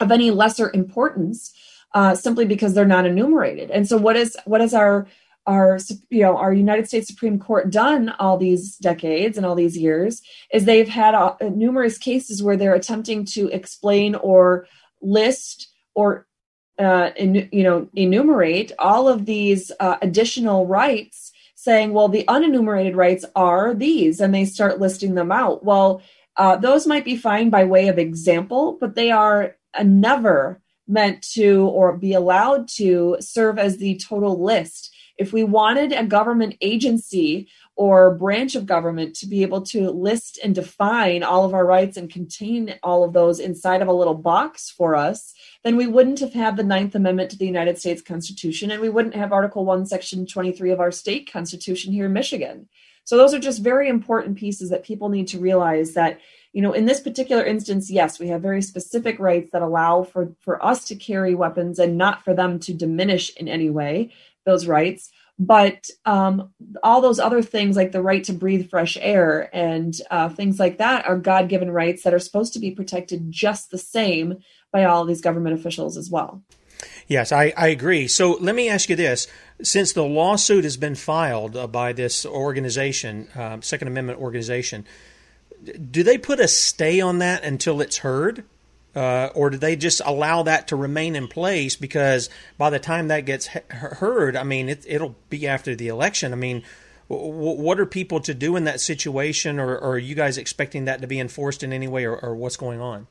[0.00, 1.54] of any lesser importance
[1.94, 3.70] uh, simply because they're not enumerated.
[3.70, 5.06] And so, what is what is our
[5.46, 5.78] our
[6.10, 10.20] you know our United States Supreme Court done all these decades and all these years
[10.52, 14.66] is they've had uh, numerous cases where they're attempting to explain or
[15.00, 16.26] list or
[16.78, 22.96] uh, in, you know enumerate all of these uh, additional rights saying well the unenumerated
[22.96, 25.64] rights are these and they start listing them out.
[25.64, 26.02] Well
[26.36, 31.66] uh, those might be fine by way of example but they are never meant to
[31.68, 37.48] or be allowed to serve as the total list if we wanted a government agency
[37.74, 41.96] or branch of government to be able to list and define all of our rights
[41.96, 46.20] and contain all of those inside of a little box for us, then we wouldn't
[46.20, 49.64] have had the Ninth Amendment to the United States Constitution and we wouldn't have Article
[49.64, 52.68] 1, Section 23 of our state constitution here in Michigan.
[53.04, 56.18] So, those are just very important pieces that people need to realize that
[56.52, 60.32] you know in this particular instance yes we have very specific rights that allow for
[60.40, 64.10] for us to carry weapons and not for them to diminish in any way
[64.46, 66.50] those rights but um,
[66.82, 70.78] all those other things like the right to breathe fresh air and uh, things like
[70.78, 74.38] that are god-given rights that are supposed to be protected just the same
[74.72, 76.42] by all these government officials as well
[77.08, 78.08] Yes, I, I agree.
[78.08, 79.26] So let me ask you this:
[79.62, 84.84] since the lawsuit has been filed uh, by this organization, uh, Second Amendment organization,
[85.90, 88.44] do they put a stay on that until it's heard?
[88.96, 93.08] Uh, or do they just allow that to remain in place because by the time
[93.08, 96.32] that gets he- heard, I mean, it, will be after the election.
[96.32, 96.62] I mean,
[97.10, 100.86] w- what are people to do in that situation, or, or, are you guys expecting
[100.86, 103.06] that to be enforced in any way, or, or what's going on?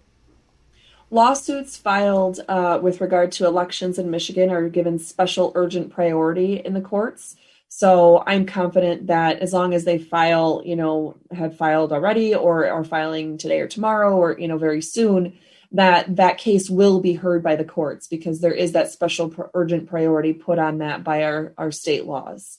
[1.11, 6.73] Lawsuits filed uh, with regard to elections in Michigan are given special urgent priority in
[6.73, 7.35] the courts.
[7.69, 12.67] So I'm confident that as long as they file, you know, have filed already or
[12.67, 15.37] are filing today or tomorrow or, you know, very soon,
[15.75, 19.43] that that case will be heard by the courts because there is that special pr-
[19.53, 22.57] urgent priority put on that by our, our state laws.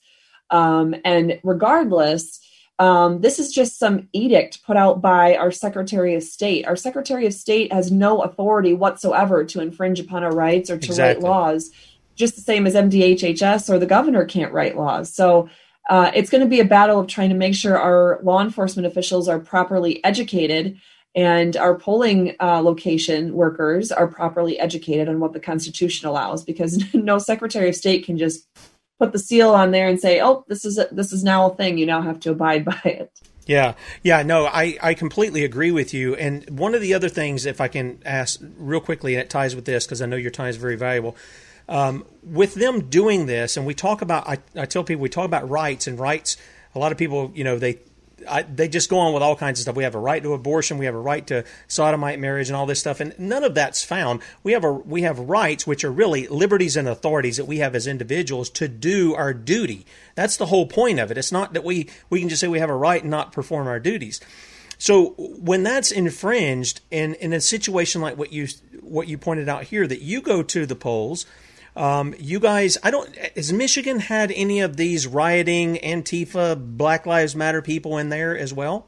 [0.51, 2.41] Um, and regardless,
[2.79, 6.67] um, this is just some edict put out by our Secretary of State.
[6.67, 10.87] Our Secretary of State has no authority whatsoever to infringe upon our rights or to
[10.87, 11.25] exactly.
[11.25, 11.71] write laws,
[12.14, 15.12] just the same as MDHHS or the governor can't write laws.
[15.12, 15.49] So
[15.89, 18.87] uh, it's going to be a battle of trying to make sure our law enforcement
[18.87, 20.79] officials are properly educated
[21.17, 26.85] and our polling uh, location workers are properly educated on what the Constitution allows, because
[26.95, 28.47] no Secretary of State can just
[29.01, 31.55] put the seal on there and say, "Oh, this is a, this is now a
[31.57, 31.79] thing.
[31.79, 33.11] You now have to abide by it."
[33.47, 36.17] Yeah, yeah, no, I, I completely agree with you.
[36.17, 39.55] And one of the other things, if I can ask real quickly, and it ties
[39.55, 41.17] with this because I know your time is very valuable.
[41.69, 45.25] Um, with them doing this, and we talk about, I, I tell people we talk
[45.25, 46.37] about rights and rights.
[46.75, 47.79] A lot of people, you know, they
[48.29, 49.77] I, they just go on with all kinds of stuff.
[49.77, 52.66] We have a right to abortion, we have a right to sodomite marriage, and all
[52.66, 54.20] this stuff, and none of that's found.
[54.43, 57.74] We have a we have rights, which are really liberties and authorities that we have
[57.74, 59.87] as individuals to do our duty.
[60.14, 61.18] That's the whole point of it.
[61.18, 63.66] It's not that we we can just say we have a right and not perform
[63.66, 64.20] our duties.
[64.79, 68.49] So when that's infringed, in in a situation like what you
[68.83, 71.27] what you pointed out here, that you go to the polls
[71.77, 73.14] um, you guys, I don't.
[73.37, 78.53] Has Michigan had any of these rioting Antifa, Black Lives Matter people in there as
[78.55, 78.87] well?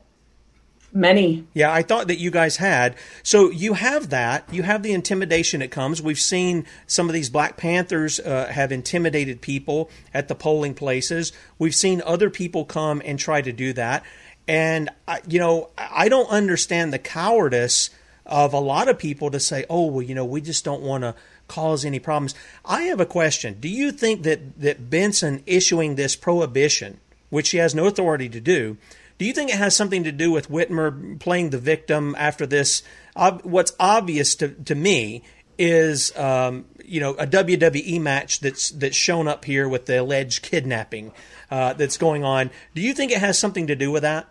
[0.91, 1.47] Many.
[1.53, 2.97] Yeah, I thought that you guys had.
[3.22, 4.49] So you have that.
[4.51, 6.01] You have the intimidation that comes.
[6.01, 11.32] We've seen some of these Black Panthers uh, have intimidated people at the polling places.
[11.59, 14.03] We've seen other people come and try to do that.
[14.47, 17.91] And, I, you know, I don't understand the cowardice
[18.24, 21.05] of a lot of people to say, oh, well, you know, we just don't want
[21.05, 21.14] to
[21.49, 22.34] cause any problems.
[22.64, 23.57] I have a question.
[23.59, 28.40] Do you think that, that Benson issuing this prohibition, which he has no authority to
[28.40, 28.76] do,
[29.18, 32.82] do you think it has something to do with Whitmer playing the victim after this?
[33.16, 35.24] Uh, what's obvious to, to me
[35.59, 40.42] is um, you know a WWE match that's that's shown up here with the alleged
[40.42, 41.12] kidnapping
[41.51, 42.51] uh, that's going on.
[42.74, 44.28] Do you think it has something to do with that?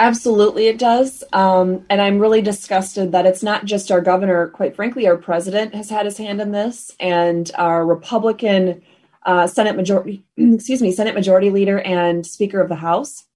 [0.00, 1.22] Absolutely, it does.
[1.34, 4.48] Um, and I'm really disgusted that it's not just our governor.
[4.48, 8.80] Quite frankly, our president has had his hand in this, and our Republican
[9.26, 13.26] uh, Senate majority, excuse me, Senate Majority Leader and Speaker of the House.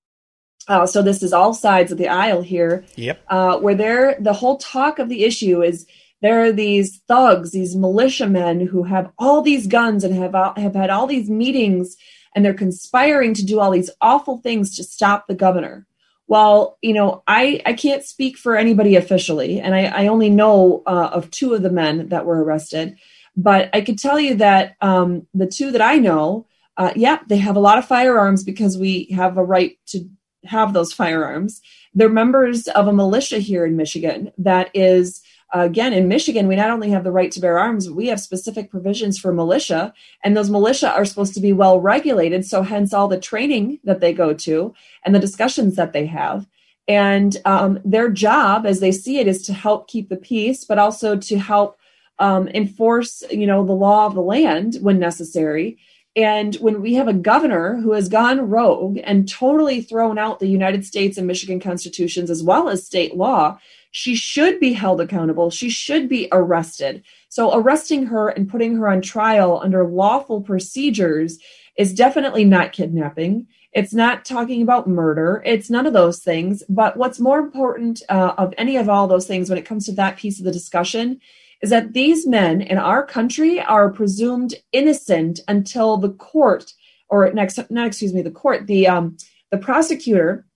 [0.66, 2.86] Uh, so this is all sides of the aisle here.
[2.96, 3.22] Yep.
[3.28, 5.86] Uh, where there, the whole talk of the issue is
[6.22, 10.88] there are these thugs, these militiamen who have all these guns and have have had
[10.88, 11.94] all these meetings,
[12.34, 15.86] and they're conspiring to do all these awful things to stop the governor
[16.26, 20.82] well, you know, I, I can't speak for anybody officially, and I, I only know
[20.86, 22.96] uh, of two of the men that were arrested.
[23.36, 26.46] But I could tell you that um, the two that I know,
[26.76, 30.08] uh, yeah, they have a lot of firearms because we have a right to
[30.44, 31.60] have those firearms.
[31.94, 35.22] They're members of a militia here in Michigan that is
[35.60, 38.20] again, in Michigan, we not only have the right to bear arms, but we have
[38.20, 39.92] specific provisions for militia,
[40.22, 42.44] and those militia are supposed to be well regulated.
[42.44, 44.74] So, hence all the training that they go to
[45.04, 46.46] and the discussions that they have.
[46.86, 50.78] And um, their job, as they see it, is to help keep the peace, but
[50.78, 51.78] also to help
[52.18, 55.78] um, enforce, you know, the law of the land when necessary.
[56.16, 60.46] And when we have a governor who has gone rogue and totally thrown out the
[60.46, 63.58] United States and Michigan constitutions as well as state law,
[63.96, 65.50] she should be held accountable.
[65.50, 67.04] She should be arrested.
[67.28, 71.38] So, arresting her and putting her on trial under lawful procedures
[71.78, 73.46] is definitely not kidnapping.
[73.72, 75.44] It's not talking about murder.
[75.46, 76.64] It's none of those things.
[76.68, 79.92] But what's more important uh, of any of all those things when it comes to
[79.92, 81.20] that piece of the discussion
[81.62, 86.72] is that these men in our country are presumed innocent until the court,
[87.08, 89.16] or next, not excuse me, the court, the um,
[89.52, 90.46] the prosecutor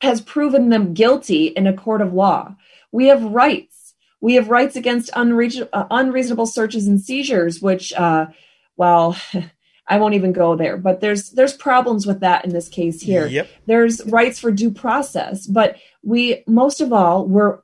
[0.00, 2.56] has proven them guilty in a court of law.
[2.92, 3.94] We have rights.
[4.20, 8.26] We have rights against unreasonable, uh, unreasonable searches and seizures, which, uh,
[8.76, 9.16] well,
[9.86, 10.76] I won't even go there.
[10.76, 13.26] But there's there's problems with that in this case here.
[13.26, 13.48] Yep.
[13.66, 17.58] There's rights for due process, but we most of all we're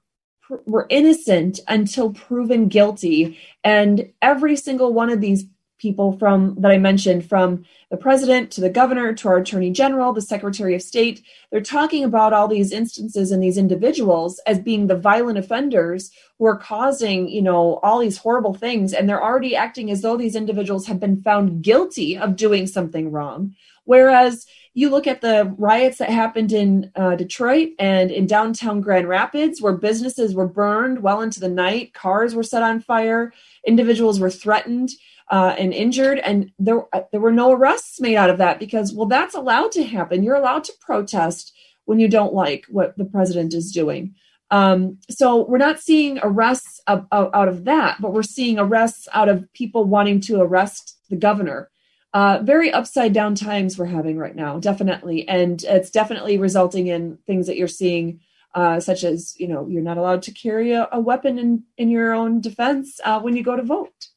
[0.64, 5.44] we're innocent until proven guilty, and every single one of these
[5.78, 10.12] people from that I mentioned, from the president to the governor to our attorney general,
[10.12, 14.86] the secretary of state, they're talking about all these instances and these individuals as being
[14.86, 18.92] the violent offenders who are causing, you know, all these horrible things.
[18.92, 23.10] And they're already acting as though these individuals have been found guilty of doing something
[23.10, 23.54] wrong.
[23.84, 29.08] Whereas you look at the riots that happened in uh, Detroit and in downtown Grand
[29.08, 33.32] Rapids, where businesses were burned well into the night, cars were set on fire,
[33.64, 34.90] individuals were threatened
[35.30, 38.92] uh, and injured, and there uh, there were no arrests made out of that because
[38.92, 40.22] well, that's allowed to happen.
[40.22, 41.52] You're allowed to protest
[41.84, 44.14] when you don't like what the president is doing.
[44.50, 49.08] Um, so we're not seeing arrests of, of, out of that, but we're seeing arrests
[49.12, 51.70] out of people wanting to arrest the governor.
[52.14, 57.18] Uh, very upside down times we're having right now, definitely, and it's definitely resulting in
[57.26, 58.20] things that you're seeing,
[58.54, 61.90] uh, such as you know you're not allowed to carry a, a weapon in in
[61.90, 64.08] your own defense uh, when you go to vote.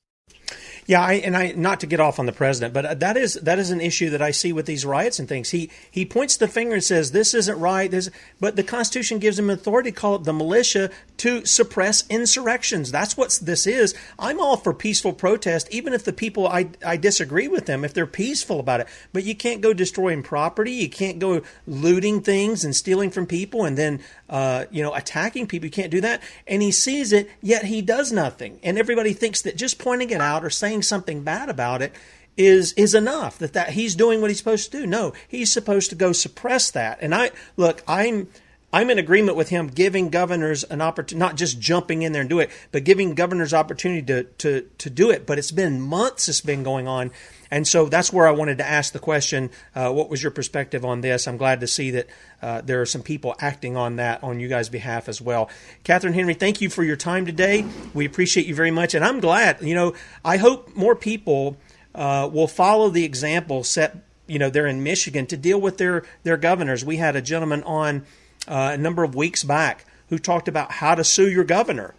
[0.89, 3.35] Yeah, I, and I not to get off on the president, but uh, that is
[3.35, 5.51] that is an issue that I see with these riots and things.
[5.51, 7.91] He he points the finger and says this isn't right.
[7.91, 8.09] This,
[8.39, 12.91] but the Constitution gives him authority to call it the militia to suppress insurrections.
[12.91, 13.93] That's what this is.
[14.17, 17.93] I'm all for peaceful protest, even if the people I I disagree with them, if
[17.93, 18.87] they're peaceful about it.
[19.13, 20.71] But you can't go destroying property.
[20.71, 25.45] You can't go looting things and stealing from people and then uh, you know attacking
[25.45, 25.67] people.
[25.67, 26.23] You can't do that.
[26.47, 28.59] And he sees it, yet he does nothing.
[28.63, 31.93] And everybody thinks that just pointing it out or saying saying something bad about it
[32.37, 34.87] is is enough that that he's doing what he's supposed to do.
[34.87, 36.99] No, he's supposed to go suppress that.
[37.01, 38.27] And I look, I'm
[38.71, 42.29] I'm in agreement with him giving governors an opportunity, not just jumping in there and
[42.29, 45.25] do it, but giving governors opportunity to, to, to do it.
[45.25, 47.11] But it's been months it's been going on.
[47.51, 50.85] And so that's where I wanted to ask the question uh, what was your perspective
[50.85, 51.27] on this?
[51.27, 52.07] I'm glad to see that
[52.43, 55.49] uh, there are some people acting on that on you guys' behalf as well.
[55.83, 57.65] Katherine Henry, thank you for your time today.
[57.95, 58.93] We appreciate you very much.
[58.93, 61.57] And I'm glad, you know, I hope more people
[61.95, 63.97] uh, will follow the example set,
[64.27, 66.85] you know, they're in Michigan to deal with their, their governors.
[66.85, 68.05] We had a gentleman on
[68.49, 71.95] uh, a number of weeks back who talked about how to sue your governor.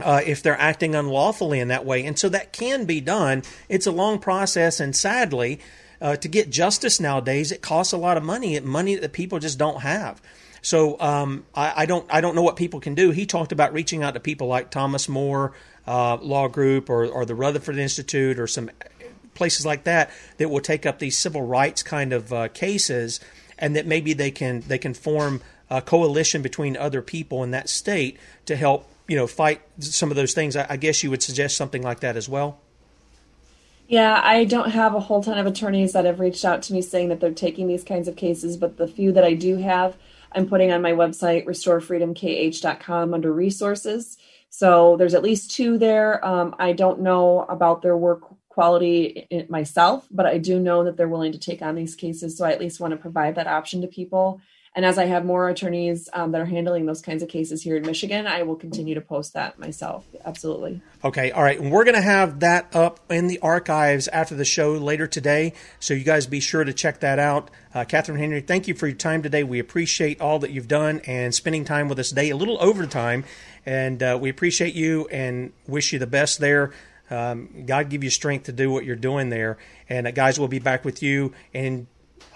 [0.00, 2.06] Uh, if they're acting unlawfully in that way.
[2.06, 3.42] And so that can be done.
[3.68, 5.58] It's a long process, and sadly,
[6.00, 9.58] uh, to get justice nowadays, it costs a lot of money, money that people just
[9.58, 10.22] don't have.
[10.62, 13.10] So um, I, I, don't I don't know what people can do.
[13.10, 15.52] He talked about reaching out to people like Thomas More
[15.86, 18.70] uh, Law Group or, or the Rutherford Institute or some
[19.34, 23.20] places like that that will take up these civil rights kind of uh, cases,
[23.58, 25.40] and that maybe they can they can form
[25.70, 30.16] a coalition between other people in that state to help you know fight some of
[30.16, 30.56] those things.
[30.56, 32.60] I, I guess you would suggest something like that as well.
[33.88, 36.82] Yeah, I don't have a whole ton of attorneys that have reached out to me
[36.82, 39.96] saying that they're taking these kinds of cases, but the few that I do have,
[40.32, 44.18] I'm putting on my website, restorefreedomkh.com, under resources.
[44.50, 46.22] So there's at least two there.
[46.24, 51.08] Um, I don't know about their work quality myself, but I do know that they're
[51.08, 52.36] willing to take on these cases.
[52.36, 54.42] So I at least want to provide that option to people.
[54.78, 57.76] And as I have more attorneys um, that are handling those kinds of cases here
[57.76, 60.06] in Michigan, I will continue to post that myself.
[60.24, 60.80] Absolutely.
[61.02, 61.32] Okay.
[61.32, 61.58] All right.
[61.58, 65.54] And we're going to have that up in the archives after the show later today.
[65.80, 67.50] So you guys be sure to check that out.
[67.74, 69.42] Uh, Katherine Henry, thank you for your time today.
[69.42, 72.86] We appreciate all that you've done and spending time with us today, a little over
[72.86, 73.24] time.
[73.66, 76.72] And uh, we appreciate you and wish you the best there.
[77.10, 79.58] Um, God give you strength to do what you're doing there.
[79.88, 81.88] And uh, guys, we'll be back with you in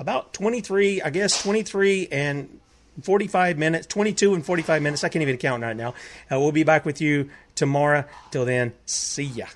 [0.03, 2.59] about 23, I guess 23 and
[3.03, 5.05] 45 minutes, 22 and 45 minutes.
[5.05, 5.95] I can't even count right now.
[6.31, 8.05] Uh, we'll be back with you tomorrow.
[8.33, 9.47] Till then, see ya.